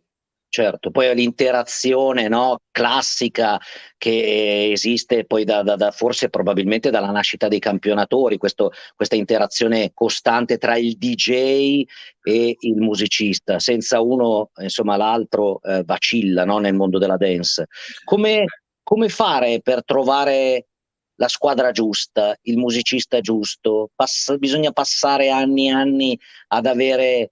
certo, 0.53 0.91
poi 0.91 1.15
l'interazione 1.15 2.27
no, 2.27 2.59
classica 2.69 3.59
che 3.97 4.69
esiste 4.71 5.25
poi 5.25 5.45
da, 5.45 5.63
da, 5.63 5.75
da, 5.75 5.89
forse 5.89 6.29
probabilmente 6.29 6.91
dalla 6.91 7.09
nascita 7.09 7.47
dei 7.47 7.57
campionatori, 7.57 8.37
questo, 8.37 8.71
questa 8.95 9.15
interazione 9.15 9.93
costante 9.95 10.59
tra 10.59 10.77
il 10.77 10.95
DJ 10.95 11.81
e 12.21 12.55
il 12.59 12.75
musicista, 12.75 13.57
senza 13.57 13.99
uno, 14.01 14.51
insomma, 14.61 14.95
l'altro 14.95 15.59
eh, 15.63 15.81
vacilla 15.85 16.45
no, 16.45 16.59
nel 16.59 16.75
mondo 16.75 16.99
della 16.99 17.17
dance. 17.17 17.65
Come, 18.03 18.45
come 18.83 19.09
fare 19.09 19.59
per 19.59 19.83
trovare 19.83 20.67
la 21.15 21.29
squadra 21.29 21.71
giusta, 21.71 22.37
il 22.43 22.57
musicista 22.57 23.21
giusto? 23.21 23.89
Pass- 23.95 24.37
bisogna 24.37 24.71
passare 24.71 25.31
anni 25.31 25.69
e 25.69 25.71
anni 25.71 26.19
ad 26.49 26.67
avere 26.67 27.31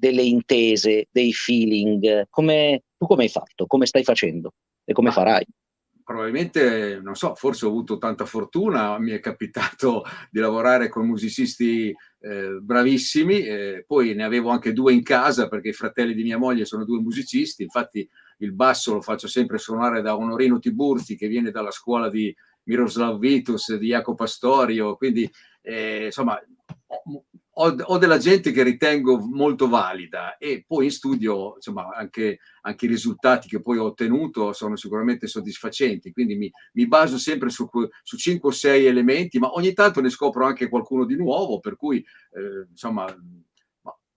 delle 0.00 0.22
intese, 0.22 1.08
dei 1.12 1.32
feeling. 1.32 2.26
Come, 2.30 2.84
tu 2.96 3.06
come 3.06 3.24
hai 3.24 3.28
fatto? 3.28 3.66
Come 3.66 3.86
stai 3.86 4.02
facendo? 4.02 4.54
E 4.84 4.92
come 4.92 5.10
farai? 5.10 5.46
Probabilmente, 6.02 6.98
non 7.00 7.14
so, 7.14 7.36
forse 7.36 7.66
ho 7.66 7.68
avuto 7.68 7.98
tanta 7.98 8.24
fortuna, 8.24 8.98
mi 8.98 9.12
è 9.12 9.20
capitato 9.20 10.02
di 10.28 10.40
lavorare 10.40 10.88
con 10.88 11.06
musicisti 11.06 11.94
eh, 12.18 12.58
bravissimi, 12.60 13.42
eh, 13.42 13.84
poi 13.86 14.14
ne 14.14 14.24
avevo 14.24 14.48
anche 14.48 14.72
due 14.72 14.92
in 14.92 15.04
casa 15.04 15.48
perché 15.48 15.68
i 15.68 15.72
fratelli 15.72 16.14
di 16.14 16.24
mia 16.24 16.36
moglie 16.36 16.64
sono 16.64 16.84
due 16.84 17.00
musicisti, 17.00 17.62
infatti 17.62 18.08
il 18.38 18.52
basso 18.52 18.94
lo 18.94 19.00
faccio 19.02 19.28
sempre 19.28 19.58
suonare 19.58 20.02
da 20.02 20.16
Onorino 20.16 20.58
Tiburzi 20.58 21.16
che 21.16 21.28
viene 21.28 21.52
dalla 21.52 21.70
scuola 21.70 22.10
di 22.10 22.34
Miroslav 22.64 23.16
Vitus, 23.18 23.76
di 23.76 23.88
Jacopo 23.88 24.24
Pastorio, 24.24 24.96
quindi 24.96 25.30
eh, 25.62 26.06
insomma 26.06 26.36
ho, 27.52 27.74
ho, 27.74 27.98
della 27.98 28.18
gente 28.18 28.52
che 28.52 28.62
ritengo 28.62 29.18
molto 29.18 29.68
valida 29.68 30.36
e 30.36 30.64
poi 30.66 30.84
in 30.84 30.90
studio 30.90 31.54
insomma 31.56 31.88
anche, 31.94 32.38
anche, 32.62 32.84
i 32.84 32.88
risultati 32.88 33.48
che 33.48 33.60
poi 33.60 33.78
ho 33.78 33.84
ottenuto 33.84 34.52
sono 34.52 34.76
sicuramente 34.76 35.26
soddisfacenti 35.26 36.12
quindi 36.12 36.36
mi, 36.36 36.50
mi 36.74 36.86
baso 36.86 37.18
sempre 37.18 37.50
su, 37.50 37.68
su 38.02 38.16
5 38.16 38.48
o 38.48 38.52
6 38.52 38.86
elementi 38.86 39.38
ma 39.38 39.52
ogni 39.52 39.72
tanto 39.72 40.00
ne 40.00 40.10
scopro 40.10 40.46
anche 40.46 40.68
qualcuno 40.68 41.04
di 41.04 41.16
nuovo 41.16 41.58
per 41.58 41.76
cui 41.76 41.98
eh, 41.98 42.66
insomma 42.70 43.06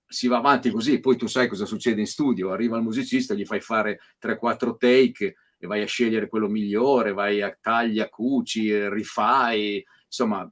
si 0.05 0.27
va 0.27 0.37
avanti 0.37 0.69
così 0.69 0.99
poi 0.99 1.17
tu 1.17 1.25
sai 1.25 1.47
cosa 1.47 1.65
succede 1.65 1.99
in 1.99 2.07
studio 2.07 2.51
arriva 2.51 2.77
il 2.77 2.83
musicista 2.83 3.33
gli 3.33 3.45
fai 3.45 3.61
fare 3.61 3.99
3-4 4.21 4.77
take 4.77 5.35
e 5.57 5.67
vai 5.67 5.81
a 5.81 5.87
scegliere 5.87 6.27
quello 6.27 6.47
migliore 6.47 7.13
vai 7.13 7.41
a 7.41 7.57
taglia 7.59 8.09
cuci 8.09 8.89
rifai 8.89 9.83
insomma 10.05 10.47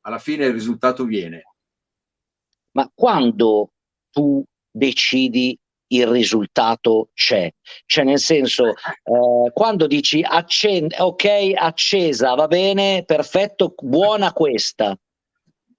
alla 0.00 0.18
fine 0.18 0.46
il 0.46 0.52
risultato 0.52 1.04
viene 1.04 1.44
ma 2.78 2.88
quando 2.94 3.72
tu 4.12 4.44
decidi 4.70 5.58
il 5.88 6.06
risultato 6.06 7.10
c'è. 7.12 7.52
Cioè, 7.86 8.04
nel 8.04 8.20
senso, 8.20 8.68
eh, 9.02 9.50
quando 9.52 9.88
dici 9.88 10.22
accende, 10.22 10.94
ok, 10.96 11.54
accesa, 11.56 12.34
va 12.34 12.46
bene, 12.46 13.02
perfetto, 13.04 13.74
buona 13.76 14.32
questa. 14.32 14.96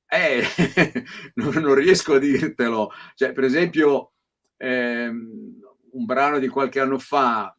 Eh, 0.09 0.43
non, 1.35 1.53
non, 1.53 1.73
riesco 1.73 2.15
a 2.15 2.19
dirtelo. 2.19 2.91
Cioè, 3.15 3.31
per 3.31 3.45
esempio, 3.45 4.11
ehm, 4.57 5.61
un 5.91 6.05
brano 6.05 6.39
di 6.39 6.49
qualche 6.49 6.81
anno 6.81 6.99
fa 6.99 7.55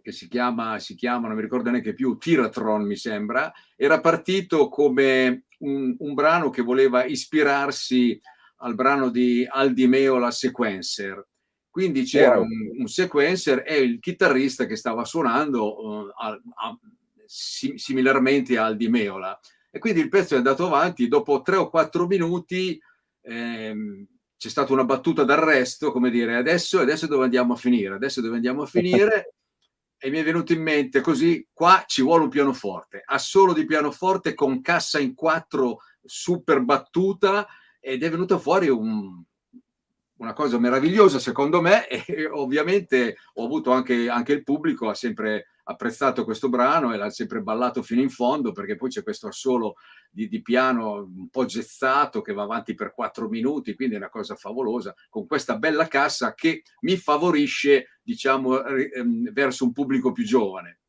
che 0.00 0.12
si 0.12 0.28
chiama, 0.28 0.78
si 0.78 0.94
chiama, 0.94 1.26
non 1.26 1.36
mi 1.36 1.42
ricordo 1.42 1.68
neanche 1.68 1.92
più, 1.92 2.16
Tiratron 2.16 2.86
mi 2.86 2.96
sembra, 2.96 3.52
era 3.74 4.00
partito 4.00 4.68
come 4.68 5.46
un, 5.58 5.96
un 5.98 6.14
brano 6.14 6.48
che 6.48 6.62
voleva 6.62 7.04
ispirarsi 7.04 8.20
al 8.58 8.74
brano 8.74 9.10
di 9.10 9.46
Aldi 9.48 9.86
Meola 9.86 10.30
Sequencer. 10.30 11.26
Quindi 11.70 12.04
c'era 12.04 12.38
un, 12.38 12.48
un, 12.78 12.86
sequencer 12.86 13.62
e 13.66 13.76
il 13.80 14.00
chitarrista 14.00 14.64
che 14.64 14.76
stava 14.76 15.04
suonando 15.04 15.86
uh, 15.86 16.08
a, 16.16 16.28
a, 16.28 16.78
sim, 17.26 17.74
similarmente 17.74 18.56
a 18.56 18.64
Aldi 18.64 18.88
Meola. 18.88 19.38
E 19.70 19.78
quindi 19.78 20.00
il 20.00 20.08
pezzo 20.08 20.34
è 20.34 20.38
andato 20.38 20.64
avanti, 20.64 21.06
dopo 21.06 21.42
tre 21.42 21.56
o 21.56 21.68
quattro 21.68 22.06
minuti 22.06 22.80
ehm, 23.20 24.06
c'è 24.38 24.48
stata 24.48 24.72
una 24.72 24.84
battuta 24.84 25.24
d'arresto, 25.24 25.92
come 25.92 26.08
dire, 26.08 26.36
adesso, 26.36 26.80
adesso 26.80 27.06
dove 27.06 27.24
andiamo 27.24 27.52
a 27.52 27.56
finire? 27.56 27.94
Adesso 27.94 28.22
dove 28.22 28.36
andiamo 28.36 28.62
a 28.62 28.66
finire? 28.66 29.34
e 29.98 30.10
mi 30.10 30.18
è 30.18 30.24
venuto 30.24 30.52
in 30.52 30.62
mente 30.62 31.00
così, 31.00 31.46
qua 31.52 31.84
ci 31.86 32.02
vuole 32.02 32.24
un 32.24 32.30
pianoforte, 32.30 33.02
assolo 33.04 33.52
di 33.52 33.64
pianoforte 33.64 34.34
con 34.34 34.60
cassa 34.60 34.98
in 34.98 35.14
quattro 35.14 35.80
super 36.02 36.60
battuta 36.60 37.46
ed 37.86 38.02
è 38.02 38.10
venuto 38.10 38.40
fuori 38.40 38.68
un, 38.68 39.22
una 40.16 40.32
cosa 40.32 40.58
meravigliosa 40.58 41.20
secondo 41.20 41.60
me 41.60 41.86
e 41.86 42.26
ovviamente 42.26 43.16
ho 43.34 43.44
avuto 43.44 43.70
anche, 43.70 44.08
anche, 44.08 44.32
il 44.32 44.42
pubblico 44.42 44.88
ha 44.88 44.94
sempre 44.94 45.50
apprezzato 45.68 46.24
questo 46.24 46.48
brano 46.48 46.92
e 46.92 46.96
l'ha 46.96 47.10
sempre 47.10 47.42
ballato 47.42 47.82
fino 47.82 48.00
in 48.00 48.10
fondo 48.10 48.50
perché 48.50 48.74
poi 48.74 48.90
c'è 48.90 49.04
questo 49.04 49.28
assolo 49.28 49.76
di, 50.10 50.26
di 50.26 50.42
piano 50.42 50.94
un 50.94 51.28
po' 51.28 51.44
gezzato 51.44 52.22
che 52.22 52.32
va 52.32 52.42
avanti 52.42 52.74
per 52.74 52.92
quattro 52.92 53.28
minuti 53.28 53.76
quindi 53.76 53.94
è 53.94 53.98
una 53.98 54.08
cosa 54.08 54.34
favolosa 54.34 54.92
con 55.08 55.24
questa 55.28 55.56
bella 55.56 55.86
cassa 55.86 56.34
che 56.34 56.62
mi 56.80 56.96
favorisce 56.96 58.00
diciamo 58.02 58.64
ehm, 58.64 59.32
verso 59.32 59.64
un 59.64 59.72
pubblico 59.72 60.10
più 60.10 60.24
giovane 60.24 60.80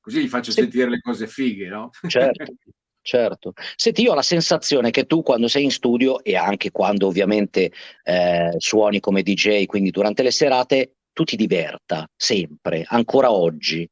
così 0.00 0.22
gli 0.22 0.28
faccio 0.28 0.50
sì. 0.50 0.62
sentire 0.62 0.90
le 0.90 1.00
cose 1.00 1.28
fighe 1.28 1.68
no? 1.68 1.90
certo 2.08 2.44
Certo. 3.02 3.52
Senti, 3.76 4.02
io 4.02 4.12
ho 4.12 4.14
la 4.14 4.22
sensazione 4.22 4.90
che 4.90 5.06
tu 5.06 5.22
quando 5.22 5.48
sei 5.48 5.64
in 5.64 5.70
studio 5.70 6.22
e 6.22 6.36
anche 6.36 6.70
quando 6.70 7.06
ovviamente 7.06 7.72
eh, 8.04 8.54
suoni 8.58 9.00
come 9.00 9.22
DJ, 9.22 9.64
quindi 9.66 9.90
durante 9.90 10.22
le 10.22 10.30
serate, 10.30 10.96
tu 11.12 11.24
ti 11.24 11.36
diverta 11.36 12.08
sempre, 12.14 12.84
ancora 12.86 13.32
oggi, 13.32 13.88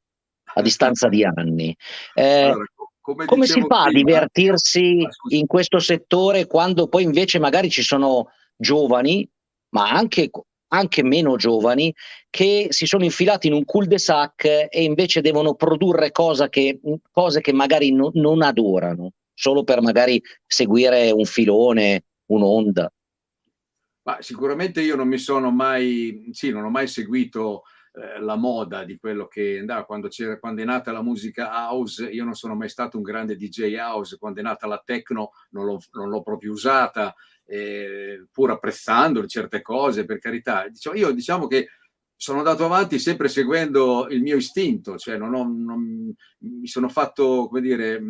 a 0.55 0.63
distanza 0.63 1.09
di 1.09 1.25
anni. 1.25 1.75
Eh, 2.15 2.43
allora, 2.43 2.65
come, 3.01 3.25
come 3.25 3.47
si 3.47 3.63
fa 3.67 3.85
a 3.85 3.91
divertirsi 3.91 5.03
ah, 5.05 5.11
in 5.35 5.47
questo 5.47 5.79
settore 5.79 6.47
quando 6.47 6.89
poi 6.89 7.05
invece 7.05 7.39
magari 7.39 7.71
ci 7.71 7.83
sono 7.83 8.31
giovani, 8.57 9.27
ma 9.71 9.91
anche 9.91 10.31
anche 10.69 11.03
meno 11.03 11.37
giovani 11.37 11.95
che 12.31 12.67
si 12.71 12.87
sono 12.87 13.05
infilati 13.05 13.47
in 13.47 13.55
un 13.55 13.65
cul-de-sac 13.65 14.45
e 14.71 14.83
invece 14.83 15.21
devono 15.21 15.55
produrre 15.55 16.11
cose 16.11 16.49
che, 16.49 16.81
cose 17.11 17.41
che 17.41 17.53
magari 17.53 17.93
no, 17.93 18.11
non 18.15 18.43
adorano, 18.43 19.13
solo 19.35 19.65
per 19.65 19.81
magari 19.81 20.23
seguire 20.47 21.11
un 21.11 21.25
filone, 21.25 22.05
un'onda. 22.27 22.93
Ma 24.03 24.19
sicuramente 24.21 24.81
io 24.81 24.97
non 24.97 25.09
mi 25.09 25.19
sono 25.19 25.51
mai, 25.51 26.31
sì, 26.33 26.51
non 26.51 26.65
ho 26.65 26.71
mai 26.71 26.87
seguito 26.87 27.65
eh, 27.93 28.21
la 28.21 28.37
moda 28.37 28.85
di 28.85 28.97
quello 28.97 29.27
che 29.27 29.59
andava 29.59 29.85
quando, 29.85 30.09
quando 30.41 30.63
è 30.63 30.65
nata 30.65 30.93
la 30.93 31.03
musica 31.03 31.51
house. 31.51 32.07
Io 32.07 32.25
non 32.25 32.35
sono 32.35 32.55
mai 32.55 32.69
stato 32.69 32.97
un 32.97 33.03
grande 33.03 33.37
DJ 33.37 33.77
house, 33.77 34.17
quando 34.19 34.41
è 34.41 34.43
nata 34.43 34.67
la 34.67 34.81
techno 34.85 35.33
non 35.51 35.67
l'ho, 35.67 35.79
non 35.93 36.09
l'ho 36.09 36.23
proprio 36.23 36.53
usata, 36.53 37.15
eh, 37.49 38.27
pur 38.31 38.51
apprezzando 38.51 39.27
certe 39.27 39.63
cose, 39.63 40.05
per 40.05 40.19
carità. 40.19 40.69
Diciamo, 40.69 40.97
io 40.97 41.11
diciamo 41.11 41.47
che 41.47 41.69
sono 42.15 42.39
andato 42.39 42.65
avanti 42.65 42.99
sempre 42.99 43.29
seguendo 43.29 44.09
il 44.09 44.23
mio 44.23 44.37
istinto, 44.37 44.99
cioè 44.99 45.17
non 45.17 45.35
ho, 45.35 45.45
non, 45.45 46.13
mi 46.39 46.67
sono 46.67 46.89
fatto, 46.89 47.47
come 47.47 47.61
dire, 47.61 48.03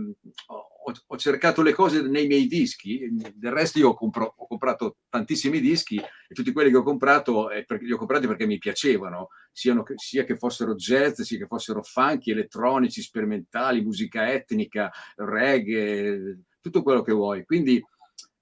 ho, 0.46 0.66
ho, 1.06 1.16
cercato 1.18 1.60
le 1.60 1.74
cose 1.74 2.00
nei 2.00 2.26
miei 2.26 2.46
dischi, 2.46 3.06
del 3.34 3.52
resto 3.52 3.78
io 3.78 3.90
ho, 3.90 3.94
compro, 3.94 4.32
ho, 4.34 4.46
comprato 4.46 4.96
tantissimi 5.10 5.60
dischi 5.60 5.98
e 5.98 6.34
tutti 6.34 6.52
quelli 6.52 6.70
che 6.70 6.78
ho 6.78 6.82
comprato 6.82 7.50
eh, 7.50 7.66
li 7.80 7.92
ho 7.92 7.98
comprati 7.98 8.26
perché 8.26 8.46
mi 8.46 8.56
piacevano, 8.56 9.28
siano, 9.52 9.84
sia 9.96 10.24
che 10.24 10.38
fossero 10.38 10.74
jazz, 10.74 11.20
sia 11.20 11.36
che 11.36 11.46
fossero 11.46 11.82
funky, 11.82 12.30
elettronici, 12.30 13.02
sperimentali, 13.02 13.84
musica 13.84 14.32
etnica, 14.32 14.90
reggae, 15.16 16.44
tutto 16.62 16.82
quello 16.82 17.02
che 17.02 17.12
vuoi. 17.12 17.44
Quindi 17.44 17.84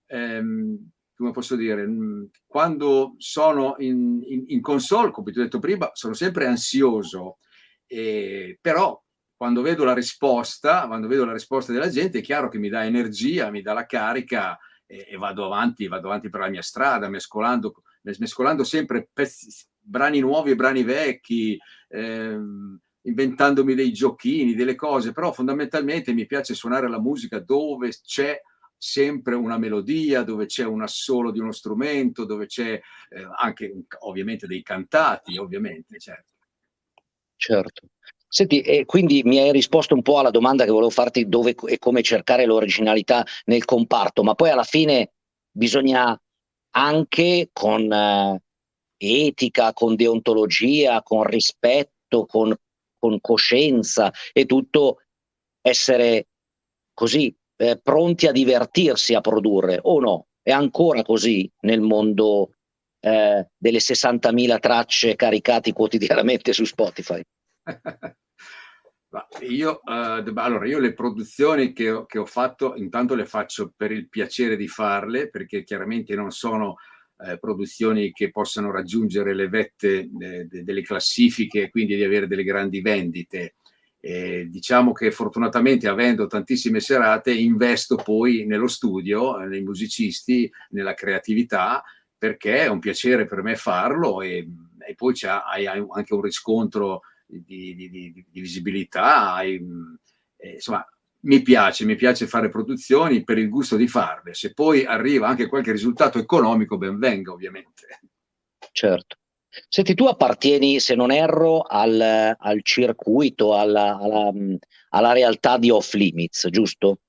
ehm, 0.07 0.91
come 1.17 1.31
posso 1.31 1.57
dire, 1.57 1.87
mm, 1.87 2.25
quando 2.47 3.15
sono 3.19 3.77
in, 3.79 4.21
in, 4.25 4.45
in 4.49 4.61
console, 4.61 5.11
come 5.11 5.33
ti 5.33 5.39
ho 5.39 5.43
detto 5.43 5.59
prima, 5.59 5.91
sono 5.95 6.13
sempre 6.15 6.47
ansioso, 6.47 7.39
eh, 7.87 8.59
però 8.61 9.03
quando 9.37 9.63
vedo 9.63 9.85
la 9.85 9.95
risposta, 9.95 10.87
quando 10.87 11.09
vedo 11.09 11.25
la 11.25 11.33
risposta 11.33 11.73
della 11.73 11.89
gente, 11.89 12.19
è 12.19 12.23
chiaro 12.23 12.49
che 12.49 12.59
mi 12.59 12.69
dà 12.69 12.85
energia, 12.85 13.51
mi 13.51 13.63
dà 13.63 13.73
la 13.73 13.87
carica 13.87 14.59
e, 14.87 15.07
e 15.11 15.17
vado 15.17 15.45
avanti, 15.45 15.89
vado 15.89 16.09
avanti 16.09 16.31
per 16.31 16.41
la 16.41 16.49
mia 16.49 16.63
strada, 16.63 17.09
mescolando, 17.09 17.75
mescolando 18.19 18.65
sempre 18.65 19.09
pezzi, 19.13 19.49
brani 19.79 20.21
nuovi 20.21 20.53
e 20.53 20.57
brani 20.57 20.83
vecchi, 20.83 21.59
ehm, 21.89 22.79
inventandomi 23.03 23.75
dei 23.75 23.93
giochini, 23.93 24.55
delle 24.55 24.75
cose, 24.75 25.13
però 25.13 25.33
fondamentalmente 25.33 26.13
mi 26.13 26.27
piace 26.27 26.55
suonare 26.55 26.89
la 26.89 27.01
musica 27.01 27.39
dove 27.39 27.91
c'è 27.91 28.41
sempre 28.77 29.35
una 29.35 29.59
melodia, 29.59 30.23
dove 30.23 30.47
c'è 30.47 30.65
un 30.65 30.83
assolo 30.83 31.31
di 31.31 31.41
uno 31.41 31.53
strumento, 31.53 32.25
dove 32.25 32.47
c'è 32.47 32.73
eh, 32.73 33.29
anche 33.39 33.73
ovviamente 34.01 34.47
dei 34.47 34.63
cantati, 34.63 35.37
ovviamente, 35.39 35.99
certo. 35.99 36.35
Certo. 37.37 37.89
Senti, 38.29 38.61
e 38.61 38.85
quindi 38.85 39.23
mi 39.25 39.39
hai 39.39 39.53
risposto 39.53 39.95
un 39.95 40.03
po' 40.03 40.19
alla 40.19 40.31
domanda 40.31 40.65
che 40.65 40.71
volevo 40.71 40.91
farti 40.91 41.29
dove 41.29 41.55
e 41.67 41.79
come 41.79 42.03
cercare 42.03 42.45
l'originalità 42.45 43.25
nel 43.45 43.65
comparto, 43.65 44.23
ma 44.23 44.35
poi 44.35 44.51
alla 44.51 44.65
fine 44.65 45.13
bisogna 45.51 46.19
anche 46.71 47.51
con 47.53 47.91
eh, 47.91 48.43
etica, 48.97 49.73
con 49.73 49.95
deontologia, 49.95 51.03
con 51.03 51.23
rispetto, 51.25 52.27
con, 52.27 52.55
con 52.99 53.21
coscienza 53.21 54.13
e 54.33 54.45
tutto 54.45 55.03
essere 55.63 56.29
così 56.93 57.35
eh, 57.57 57.81
pronti 57.83 58.27
a 58.27 58.33
divertirsi 58.33 59.15
a 59.15 59.21
produrre 59.21 59.79
o 59.83 60.01
no? 60.01 60.27
È 60.43 60.51
ancora 60.53 61.03
così 61.03 61.51
nel 61.61 61.81
mondo 61.81 62.51
eh, 63.01 63.49
delle 63.57 63.79
60.000 63.79 64.59
tracce 64.59 65.17
caricate 65.17 65.73
quotidianamente 65.73 66.53
su 66.53 66.65
Spotify? 66.65 67.21
io, 69.49 69.81
uh, 69.85 70.33
allora, 70.35 70.67
io 70.67 70.79
le 70.79 70.93
produzioni 70.93 71.73
che 71.73 71.91
ho, 71.91 72.07
che 72.07 72.19
ho, 72.19 72.27
fatto, 72.27 72.75
intanto 72.77 73.15
le 73.15 73.25
faccio 73.25 73.73
per 73.77 73.91
il 73.91 74.09
piacere 74.09 74.57
di 74.57 74.69
farle, 74.69 75.31
perché 75.31 75.65
chiaramente 75.65 76.15
non 76.15 76.31
sono 76.31 76.77
eh, 77.19 77.39
produzioni 77.39 78.13
che 78.13 78.31
possano 78.31 78.71
raggiungere 78.71 79.35
le 79.35 79.49
vette 79.49 79.99
eh, 80.01 80.45
de, 80.45 80.65
delle 80.65 80.83
classifiche 80.83 81.63
e 81.63 81.71
quindi 81.71 81.97
di 81.97 82.05
avere 82.05 82.27
delle 82.27 82.45
grandi 82.45 82.81
vendite. 82.81 83.57
Eh, 84.09 84.47
diciamo 84.49 84.93
che 84.93 85.11
fortunatamente 85.11 85.89
avendo 85.89 86.29
tantissime 86.29 86.79
serate 86.79 87.35
investo 87.35 87.97
poi 87.97 88.47
nello 88.47 88.69
studio, 88.69 89.37
nei 89.39 89.63
musicisti, 89.63 90.49
nella 90.71 90.95
creatività, 90.95 91.83
perché 92.17 92.59
è 92.59 92.69
un 92.69 92.79
piacere 92.79 93.27
per 93.27 93.43
me 93.43 93.57
farlo 93.57 94.23
e, 94.23 94.47
e 94.79 94.95
poi 94.95 95.15
hai 95.25 95.67
anche 95.67 96.15
un 96.15 96.21
riscontro 96.21 97.01
di, 97.27 97.75
di, 97.75 97.91
di, 97.91 98.25
di 98.31 98.41
visibilità, 98.41 99.35
hai, 99.35 99.61
eh, 100.37 100.51
insomma 100.51 100.87
mi 101.23 101.43
piace, 101.43 101.85
mi 101.85 101.97
piace 101.97 102.29
fare 102.29 102.49
produzioni 102.49 103.25
per 103.25 103.39
il 103.39 103.49
gusto 103.49 103.75
di 103.75 103.89
farle, 103.89 104.35
se 104.35 104.55
poi 104.55 104.85
arriva 104.85 105.27
anche 105.27 105.49
qualche 105.49 105.73
risultato 105.73 106.21
economico 106.21 106.79
ben 106.79 107.01
venga 107.01 107.33
ovviamente. 107.33 108.03
Certo. 108.71 109.17
Senti, 109.69 109.95
tu 109.95 110.05
appartieni, 110.05 110.81
se 110.81 110.95
non 110.95 111.11
erro, 111.11 111.61
al, 111.61 112.37
al 112.39 112.61
circuito, 112.63 113.55
alla, 113.55 113.99
alla, 113.99 114.33
alla, 114.91 115.13
realtà 115.13 115.59
di 115.59 115.71
off 115.71 115.95
limits, 115.95 116.49
giusto? 116.51 117.01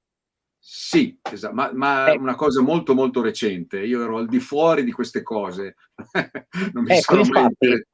Sì, 0.60 1.18
esatto, 1.22 1.54
ma, 1.54 1.72
ma 1.74 2.12
eh. 2.12 2.18
una 2.18 2.36
cosa 2.36 2.62
molto 2.62 2.94
molto 2.94 3.22
recente. 3.22 3.80
Io 3.80 4.04
ero 4.04 4.18
al 4.18 4.28
di 4.28 4.40
fuori 4.40 4.84
di 4.84 4.92
queste 4.92 5.22
cose. 5.22 5.76
non 6.74 6.84
mi 6.84 6.92
ecco, 6.92 7.24
sono 7.24 7.40
infatti, 7.40 7.86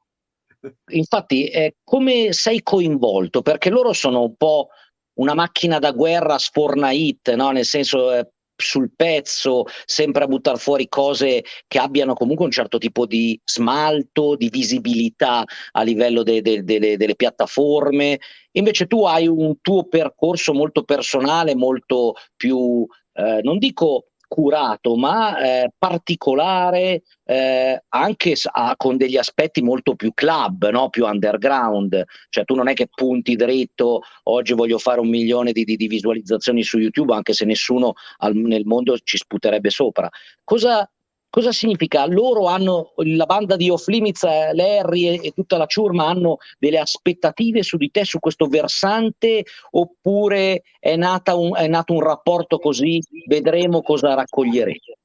infatti 0.90 1.48
eh, 1.48 1.76
come 1.84 2.32
sei 2.32 2.62
coinvolto? 2.62 3.42
Perché 3.42 3.70
loro 3.70 3.92
sono 3.92 4.22
un 4.22 4.34
po' 4.36 4.68
una 5.14 5.34
macchina 5.34 5.78
da 5.78 5.92
guerra 5.92 6.38
sforna 6.38 6.90
hit, 6.90 7.32
no? 7.34 7.50
nel 7.50 7.64
senso 7.64 8.12
eh, 8.12 8.30
sul 8.64 8.90
pezzo, 8.94 9.64
sempre 9.84 10.24
a 10.24 10.26
buttare 10.26 10.58
fuori 10.58 10.88
cose 10.88 11.44
che 11.66 11.78
abbiano 11.78 12.14
comunque 12.14 12.44
un 12.44 12.50
certo 12.50 12.78
tipo 12.78 13.06
di 13.06 13.38
smalto, 13.44 14.36
di 14.36 14.48
visibilità 14.48 15.44
a 15.72 15.82
livello 15.82 16.22
de, 16.22 16.40
de, 16.40 16.64
de, 16.64 16.96
delle 16.96 17.16
piattaforme. 17.16 18.18
Invece 18.52 18.86
tu 18.86 19.04
hai 19.04 19.26
un 19.26 19.60
tuo 19.60 19.84
percorso 19.86 20.52
molto 20.54 20.82
personale, 20.84 21.54
molto 21.54 22.14
più, 22.36 22.86
eh, 23.14 23.40
non 23.42 23.58
dico 23.58 24.06
curato, 24.34 24.96
ma 24.96 25.38
eh, 25.38 25.70
particolare, 25.78 27.02
eh, 27.24 27.84
anche 27.90 28.34
a, 28.50 28.74
con 28.76 28.96
degli 28.96 29.16
aspetti 29.16 29.62
molto 29.62 29.94
più 29.94 30.12
club, 30.12 30.70
no? 30.70 30.88
più 30.88 31.06
underground. 31.06 32.02
Cioè 32.30 32.44
tu 32.44 32.56
non 32.56 32.66
è 32.66 32.74
che 32.74 32.88
punti 32.92 33.36
dritto, 33.36 34.00
oggi 34.24 34.54
voglio 34.54 34.78
fare 34.78 34.98
un 34.98 35.08
milione 35.08 35.52
di, 35.52 35.62
di, 35.62 35.76
di 35.76 35.86
visualizzazioni 35.86 36.64
su 36.64 36.78
YouTube, 36.78 37.14
anche 37.14 37.32
se 37.32 37.44
nessuno 37.44 37.92
al, 38.18 38.34
nel 38.34 38.64
mondo 38.64 38.98
ci 38.98 39.18
sputerebbe 39.18 39.70
sopra. 39.70 40.10
Cosa, 40.42 40.90
Cosa 41.34 41.50
significa? 41.50 42.06
Loro 42.06 42.46
hanno, 42.46 42.92
la 42.98 43.26
banda 43.26 43.56
di 43.56 43.68
Off 43.68 43.88
Limits, 43.88 44.22
eh, 44.22 44.54
Larry 44.54 45.08
e, 45.08 45.20
e, 45.20 45.30
tutta 45.32 45.56
la 45.56 45.66
ciurma 45.66 46.06
hanno 46.06 46.36
delle 46.60 46.78
aspettative 46.78 47.64
su 47.64 47.76
di 47.76 47.90
te, 47.90 48.04
su 48.04 48.20
questo 48.20 48.46
versante, 48.46 49.42
oppure 49.72 50.62
è, 50.78 50.94
un, 50.94 51.56
è 51.56 51.66
nato 51.66 51.92
un 51.92 52.00
rapporto 52.02 52.60
così, 52.60 53.00
vedremo 53.26 53.82
cosa 53.82 54.14
raccoglierete? 54.14 54.98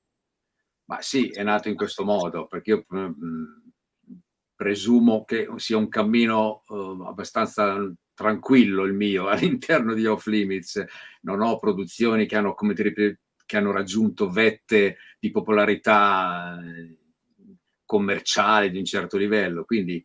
Ma 0.86 1.02
sì, 1.02 1.30
è 1.30 1.42
nato 1.42 1.68
in 1.68 1.76
questo 1.76 2.04
modo, 2.04 2.46
perché 2.46 2.70
io 2.70 2.86
mm, 2.94 3.44
presumo 4.54 5.26
che 5.26 5.48
sia 5.56 5.78
un 5.78 5.90
cammino 5.90 6.62
uh, 6.68 7.06
abbastanza 7.08 7.76
tranquillo 8.14 8.84
il 8.84 8.94
mio 8.94 9.26
all'interno 9.30 9.96
di 9.96 10.06
Off 10.06 10.28
Limits. 10.28 10.86
Non 11.22 11.42
ho 11.42 11.58
produzioni 11.58 12.28
che 12.28 12.36
hanno, 12.36 12.54
come 12.54 12.76
ti 12.76 12.84
ripeto, 12.84 13.20
che 13.50 13.58
hanno 13.58 13.72
raggiunto 13.72 14.30
vette 14.30 14.98
di 15.18 15.32
popolarità 15.32 16.60
eh, 16.64 16.98
commerciale 17.84 18.70
di 18.70 18.78
un 18.78 18.86
certo 18.86 19.18
livello. 19.18 19.66
Quindi 19.66 20.00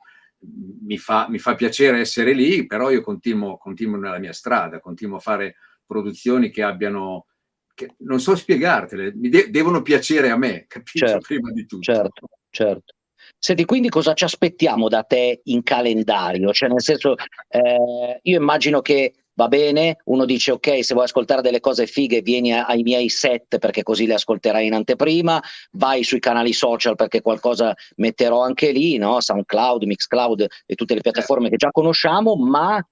mi 0.80 0.96
fa, 0.96 1.28
mi 1.28 1.38
fa 1.38 1.54
piacere 1.54 2.00
essere 2.00 2.32
lì, 2.32 2.64
però 2.64 2.90
io 2.90 3.02
continuo, 3.02 3.58
continuo, 3.58 3.98
nella 3.98 4.18
mia 4.18 4.32
strada, 4.32 4.80
continuo 4.80 5.18
a 5.18 5.20
fare 5.20 5.56
produzioni 5.84 6.48
che 6.48 6.62
abbiano, 6.62 7.26
che 7.74 7.96
non 7.98 8.18
so 8.18 8.34
spiegartele, 8.34 9.12
mi 9.14 9.28
de- 9.28 9.50
devono 9.50 9.82
piacere 9.82 10.30
a 10.30 10.38
me, 10.38 10.64
capito? 10.66 11.06
Certo, 11.06 11.26
Prima 11.26 11.52
di 11.52 11.66
tutto. 11.66 11.82
Certo, 11.82 12.28
certo. 12.48 12.94
Senti, 13.38 13.66
quindi 13.66 13.90
cosa 13.90 14.14
ci 14.14 14.24
aspettiamo 14.24 14.88
da 14.88 15.02
te 15.02 15.42
in 15.44 15.62
calendario? 15.62 16.50
Cioè, 16.50 16.70
nel 16.70 16.80
senso, 16.80 17.14
eh, 17.48 18.20
io 18.22 18.40
immagino 18.40 18.80
che 18.80 19.12
va 19.34 19.48
bene, 19.48 19.98
uno 20.04 20.24
dice 20.24 20.52
ok, 20.52 20.84
se 20.84 20.94
vuoi 20.94 21.06
ascoltare 21.06 21.42
delle 21.42 21.60
cose 21.60 21.86
fighe 21.86 22.22
vieni 22.22 22.52
ai 22.52 22.82
miei 22.82 23.08
set 23.08 23.58
perché 23.58 23.82
così 23.82 24.06
le 24.06 24.14
ascolterai 24.14 24.66
in 24.66 24.74
anteprima, 24.74 25.42
vai 25.72 26.04
sui 26.04 26.20
canali 26.20 26.52
social 26.52 26.94
perché 26.94 27.20
qualcosa 27.20 27.74
metterò 27.96 28.42
anche 28.42 28.70
lì, 28.70 28.96
no? 28.96 29.20
SoundCloud, 29.20 29.82
Mixcloud 29.84 30.46
e 30.66 30.74
tutte 30.74 30.94
le 30.94 31.00
piattaforme 31.00 31.48
che 31.48 31.56
già 31.56 31.70
conosciamo, 31.70 32.36
ma 32.36 32.84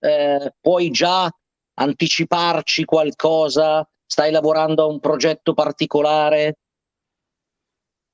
eh, 0.00 0.52
puoi 0.60 0.90
già 0.90 1.30
anticiparci 1.74 2.84
qualcosa? 2.84 3.88
Stai 4.04 4.30
lavorando 4.30 4.82
a 4.82 4.86
un 4.86 5.00
progetto 5.00 5.54
particolare? 5.54 6.58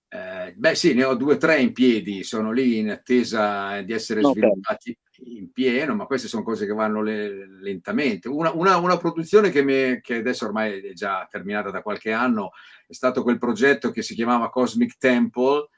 Eh, 0.09 0.53
beh 0.55 0.75
sì, 0.75 0.95
ne 0.95 1.05
ho 1.05 1.15
due 1.15 1.35
o 1.35 1.37
tre 1.39 1.61
in 1.61 1.73
piedi, 1.73 2.23
sono 2.23 2.53
lì 2.53 2.79
in 2.79 2.91
attesa 2.91 3.81
di 3.81 3.93
essere 3.93 4.21
okay. 4.21 4.33
sviluppati 4.33 4.99
in 5.27 5.53
pieno, 5.53 5.95
ma 5.95 6.07
queste 6.07 6.29
sono 6.29 6.43
cose 6.43 6.67
che 6.67 6.73
vanno 6.73 7.03
le, 7.03 7.47
lentamente. 7.61 8.29
Una, 8.29 8.53
una, 8.53 8.77
una 8.77 8.97
produzione 8.97 9.51
che, 9.51 9.63
mi, 9.63 10.01
che, 10.01 10.17
adesso 10.17 10.47
ormai 10.47 10.81
è 10.81 10.93
già 10.93 11.27
terminata 11.31 11.71
da 11.71 11.83
qualche 11.83 12.13
anno 12.13 12.53
è 12.87 12.93
stato 12.93 13.23
quel 13.23 13.39
progetto 13.39 13.91
che 13.91 14.03
si 14.03 14.15
chiamava 14.15 14.51
Cosmic 14.51 14.97
Temple, 14.99 15.69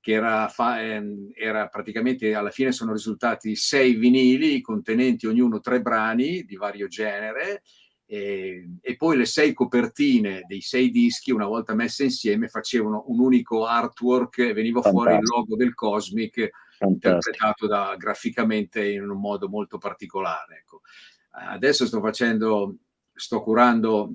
che 0.00 0.12
era, 0.12 0.48
fa, 0.48 0.82
ehm, 0.82 1.30
era, 1.34 1.68
praticamente 1.68 2.34
alla 2.34 2.50
fine 2.50 2.72
sono 2.72 2.92
risultati 2.92 3.56
sei 3.56 3.94
vinili 3.94 4.60
contenenti 4.60 5.26
ognuno 5.26 5.60
tre 5.60 5.80
brani 5.80 6.44
di 6.44 6.56
vario 6.56 6.86
genere 6.86 7.62
e, 8.08 8.68
e, 8.80 8.96
poi 8.96 9.16
le 9.16 9.24
sei 9.24 9.52
copertine 9.52 10.42
dei 10.46 10.60
sei 10.60 10.90
dischi 10.90 11.32
una 11.32 11.46
volta 11.46 11.74
messe 11.74 12.04
insieme 12.04 12.46
facevano 12.46 13.02
un 13.08 13.18
unico 13.18 13.66
artwork 13.66 14.38
e 14.38 14.52
veniva 14.52 14.80
Fantastico. 14.80 15.02
fuori 15.02 15.14
il 15.16 15.28
logo 15.28 15.56
del 15.56 15.74
Cosmic. 15.74 16.50
Interpretato 16.80 17.66
da, 17.66 17.94
graficamente 17.96 18.86
in 18.88 19.08
un 19.08 19.18
modo 19.18 19.48
molto 19.48 19.78
particolare. 19.78 20.58
Ecco. 20.58 20.82
Adesso 21.30 21.86
sto 21.86 22.00
facendo, 22.00 22.76
sto 23.14 23.42
curando 23.42 24.14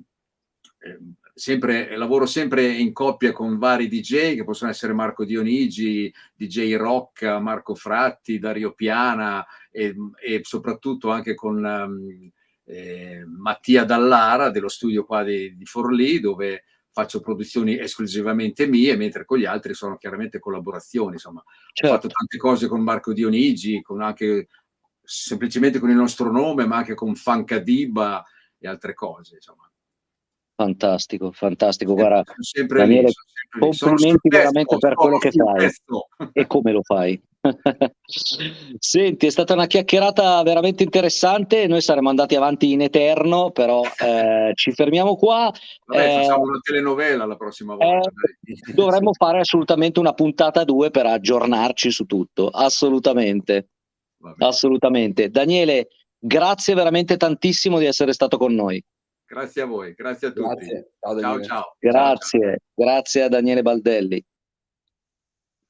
eh, 0.78 0.98
sempre, 1.34 1.96
lavoro 1.96 2.26
sempre 2.26 2.66
in 2.66 2.92
coppia 2.92 3.32
con 3.32 3.58
vari 3.58 3.88
DJ 3.88 4.34
che 4.34 4.44
possono 4.44 4.70
essere 4.70 4.92
Marco 4.92 5.24
Dionigi, 5.24 6.12
DJ 6.34 6.74
Rocca, 6.74 7.38
Marco 7.38 7.74
Fratti, 7.74 8.38
Dario 8.38 8.72
Piana 8.72 9.44
e, 9.70 9.94
e 10.20 10.40
soprattutto 10.42 11.10
anche 11.10 11.34
con 11.34 11.62
um, 11.64 12.30
eh, 12.64 13.24
Mattia 13.26 13.84
Dallara 13.84 14.50
dello 14.50 14.68
studio 14.68 15.04
qua 15.04 15.22
di, 15.22 15.56
di 15.56 15.64
Forlì 15.64 16.20
dove 16.20 16.64
faccio 16.92 17.20
produzioni 17.20 17.78
esclusivamente 17.78 18.66
mie, 18.66 18.96
mentre 18.96 19.24
con 19.24 19.38
gli 19.38 19.46
altri 19.46 19.74
sono 19.74 19.96
chiaramente 19.96 20.38
collaborazioni. 20.38 21.14
Insomma, 21.14 21.42
certo. 21.72 21.92
ho 21.92 21.96
fatto 21.96 22.08
tante 22.08 22.36
cose 22.36 22.68
con 22.68 22.82
Marco 22.82 23.12
Dionigi, 23.12 23.80
con 23.80 24.02
anche 24.02 24.48
semplicemente 25.02 25.78
con 25.78 25.90
il 25.90 25.96
nostro 25.96 26.30
nome, 26.30 26.66
ma 26.66 26.76
anche 26.76 26.94
con 26.94 27.14
Fancadiba 27.14 28.22
e 28.58 28.68
altre 28.68 28.94
cose. 28.94 29.36
Insomma. 29.36 29.70
Fantastico, 30.54 31.32
fantastico. 31.32 31.94
Guarda, 31.94 32.22
sempre 32.38 32.78
Daniele, 32.78 33.08
lì, 33.08 33.58
complimenti 33.58 34.28
veramente 34.28 34.76
per 34.78 34.94
quello 34.94 35.18
che 35.18 35.30
fai 35.30 35.70
e 36.32 36.46
come 36.46 36.72
lo 36.72 36.82
fai. 36.82 37.20
Senti, 38.78 39.26
è 39.26 39.30
stata 39.30 39.52
una 39.54 39.66
chiacchierata 39.66 40.42
veramente 40.42 40.82
interessante. 40.82 41.66
Noi 41.66 41.80
saremmo 41.80 42.08
andati 42.08 42.36
avanti 42.36 42.72
in 42.72 42.82
eterno, 42.82 43.50
però 43.50 43.82
eh, 43.82 44.52
ci 44.54 44.72
fermiamo 44.72 45.16
qua. 45.16 45.52
Vabbè, 45.86 46.02
eh, 46.02 46.22
facciamo 46.22 46.42
una 46.42 46.60
telenovela 46.62 47.24
la 47.24 47.36
prossima 47.36 47.74
volta. 47.74 48.10
Eh, 48.44 48.72
dovremmo 48.74 49.12
fare 49.12 49.40
assolutamente 49.40 49.98
una 49.98 50.12
puntata 50.12 50.64
due 50.64 50.90
per 50.90 51.06
aggiornarci 51.06 51.90
su 51.90 52.04
tutto. 52.04 52.48
Assolutamente. 52.48 53.68
Assolutamente. 54.38 55.30
Daniele, 55.30 55.88
grazie 56.18 56.74
veramente 56.74 57.16
tantissimo 57.16 57.78
di 57.78 57.86
essere 57.86 58.12
stato 58.12 58.36
con 58.36 58.54
noi. 58.54 58.82
Grazie 59.26 59.62
a 59.62 59.66
voi, 59.66 59.94
grazie 59.94 60.28
a 60.28 60.30
tutti. 60.30 60.66
Grazie. 60.66 60.92
Ciao, 61.00 61.20
ciao, 61.20 61.42
ciao. 61.42 61.76
Grazie, 61.78 62.40
ciao. 62.40 62.56
grazie 62.74 63.22
a 63.22 63.28
Daniele 63.28 63.62
Baldelli. 63.62 64.22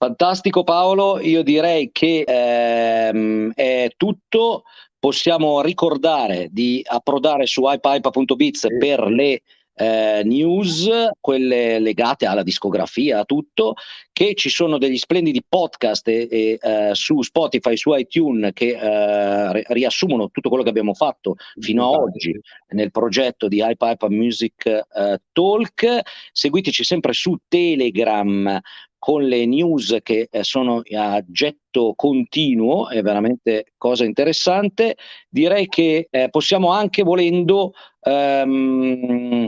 Fantastico 0.02 0.64
Paolo, 0.64 1.20
io 1.20 1.44
direi 1.44 1.92
che 1.92 2.24
ehm, 2.26 3.52
è 3.54 3.88
tutto. 3.96 4.64
Possiamo 4.98 5.60
ricordare 5.60 6.48
di 6.50 6.82
approdare 6.84 7.46
su 7.46 7.62
ipipa.biz 7.64 8.66
per 8.80 9.04
le 9.04 9.42
eh, 9.74 10.22
news, 10.24 10.88
quelle 11.20 11.78
legate 11.78 12.26
alla 12.26 12.42
discografia, 12.42 13.20
a 13.20 13.24
tutto, 13.24 13.74
che 14.12 14.34
ci 14.34 14.48
sono 14.48 14.76
degli 14.76 14.98
splendidi 14.98 15.40
podcast 15.48 16.08
e, 16.08 16.26
e, 16.28 16.58
eh, 16.60 16.90
su 16.94 17.22
Spotify, 17.22 17.76
su 17.76 17.94
iTunes 17.94 18.50
che 18.54 18.76
eh, 18.76 19.64
riassumono 19.68 20.30
tutto 20.30 20.48
quello 20.48 20.64
che 20.64 20.70
abbiamo 20.70 20.94
fatto 20.94 21.36
fino 21.60 21.88
ad 21.88 22.00
oggi 22.00 22.38
nel 22.70 22.90
progetto 22.90 23.46
di 23.46 23.60
Hype 23.60 23.86
Hype 23.86 24.08
Music 24.08 24.66
eh, 24.66 25.20
Talk. 25.30 26.00
Seguiteci 26.32 26.82
sempre 26.82 27.12
su 27.12 27.36
Telegram 27.46 28.60
con 29.02 29.24
le 29.24 29.46
news 29.46 29.98
che 30.04 30.28
eh, 30.30 30.44
sono 30.44 30.80
a 30.94 31.20
getto 31.26 31.92
continuo, 31.96 32.88
è 32.88 33.02
veramente 33.02 33.72
cosa 33.76 34.04
interessante. 34.04 34.96
Direi 35.28 35.66
che 35.66 36.06
eh, 36.08 36.28
possiamo 36.30 36.70
anche 36.70 37.02
volendo 37.02 37.72
ehm, 38.00 39.44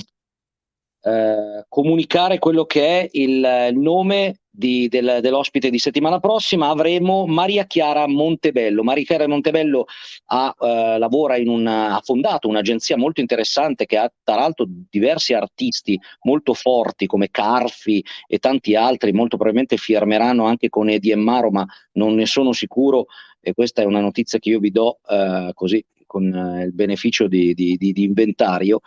eh, 1.03 1.65
comunicare 1.69 2.41
quello 2.41 2.65
che 2.65 2.85
è 3.03 3.09
il, 3.13 3.69
il 3.71 3.79
nome 3.79 4.41
di, 4.57 4.87
del, 4.89 5.19
dell'ospite 5.21 5.69
di 5.69 5.79
settimana 5.79 6.21
prossima. 6.21 6.69
Avremo 6.69 7.27
Maria 7.27 7.65
Chiara 7.67 8.07
Montebello. 8.07 8.85
Maria 8.85 9.05
Chiara 9.05 9.27
Montebello 9.27 9.87
ha, 10.27 10.55
eh, 10.59 10.99
lavora 10.99 11.37
in 11.37 11.49
un, 11.49 11.67
ha 11.67 12.01
fondato 12.05 12.49
un'agenzia 12.49 12.97
molto 12.97 13.21
interessante 13.21 13.85
che 13.85 13.97
ha 13.97 14.11
tra 14.23 14.37
l'altro 14.37 14.67
diversi 14.69 15.35
artisti 15.35 15.99
molto 16.23 16.55
forti 16.55 17.07
come 17.07 17.31
Carfi 17.31 18.05
e 18.29 18.39
tanti 18.39 18.77
altri, 18.77 19.13
molto 19.13 19.37
probabilmente 19.37 19.77
firmeranno 19.77 20.45
anche 20.45 20.69
con 20.69 20.89
Edi 20.89 21.11
e 21.11 21.17
Maro, 21.17 21.51
ma 21.51 21.67
non 21.93 22.15
ne 22.15 22.27
sono 22.27 22.53
sicuro 22.53 23.07
e 23.41 23.53
questa 23.53 23.83
è 23.83 23.85
una 23.85 24.01
notizia 24.01 24.39
che 24.39 24.51
io 24.51 24.61
vi 24.61 24.71
do 24.71 25.01
eh, 25.09 25.51
così 25.53 25.85
con 26.07 26.33
eh, 26.33 26.65
il 26.67 26.73
beneficio 26.73 27.27
di, 27.27 27.55
di, 27.55 27.77
di, 27.77 27.93
di 27.93 28.05
inventario. 28.05 28.81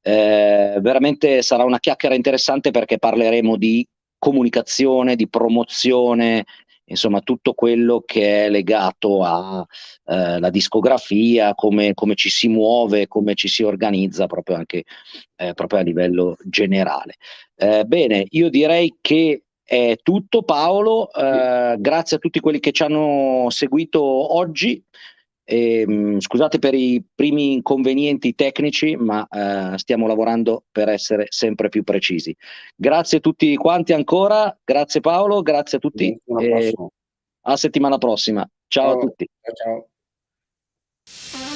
Eh, 0.00 0.78
veramente 0.80 1.42
sarà 1.42 1.64
una 1.64 1.80
chiacchiera 1.80 2.14
interessante 2.14 2.70
perché 2.70 2.98
parleremo 2.98 3.56
di 3.56 3.86
comunicazione, 4.18 5.16
di 5.16 5.28
promozione, 5.28 6.44
insomma 6.84 7.20
tutto 7.20 7.54
quello 7.54 8.02
che 8.04 8.46
è 8.46 8.50
legato 8.50 9.24
alla 9.24 9.66
eh, 10.06 10.50
discografia, 10.50 11.54
come, 11.54 11.94
come, 11.94 12.14
ci 12.14 12.30
si 12.30 12.48
muove, 12.48 13.06
come 13.06 13.34
ci 13.34 13.48
si 13.48 13.62
organizza 13.62 14.26
proprio 14.26 14.56
anche 14.56 14.84
eh, 15.36 15.54
proprio 15.54 15.80
a 15.80 15.82
livello 15.82 16.36
generale. 16.44 17.14
Eh, 17.56 17.84
bene, 17.84 18.26
io 18.30 18.48
direi 18.50 18.96
che 19.00 19.42
è 19.62 19.96
tutto 20.02 20.42
Paolo, 20.42 21.12
eh, 21.12 21.76
grazie 21.78 22.16
a 22.16 22.20
tutti 22.20 22.40
quelli 22.40 22.58
che 22.58 22.72
ci 22.72 22.82
hanno 22.82 23.46
seguito 23.50 24.02
oggi. 24.02 24.82
E, 25.50 25.80
ehm, 25.80 26.20
scusate 26.20 26.58
per 26.58 26.74
i 26.74 27.02
primi 27.14 27.54
inconvenienti 27.54 28.34
tecnici, 28.34 28.96
ma 28.96 29.26
eh, 29.28 29.78
stiamo 29.78 30.06
lavorando 30.06 30.64
per 30.70 30.90
essere 30.90 31.26
sempre 31.30 31.70
più 31.70 31.84
precisi. 31.84 32.36
Grazie 32.76 33.18
a 33.18 33.20
tutti 33.20 33.56
quanti 33.56 33.94
ancora, 33.94 34.54
grazie 34.62 35.00
Paolo, 35.00 35.40
grazie 35.40 35.78
a 35.78 35.80
tutti. 35.80 36.14
E 36.38 36.74
a 37.42 37.56
settimana 37.56 37.96
prossima. 37.96 38.46
Ciao, 38.66 38.90
ciao 38.90 38.98
a 38.98 39.00
tutti. 39.00 39.28
Ciao. 39.54 39.88
ciao. 41.06 41.47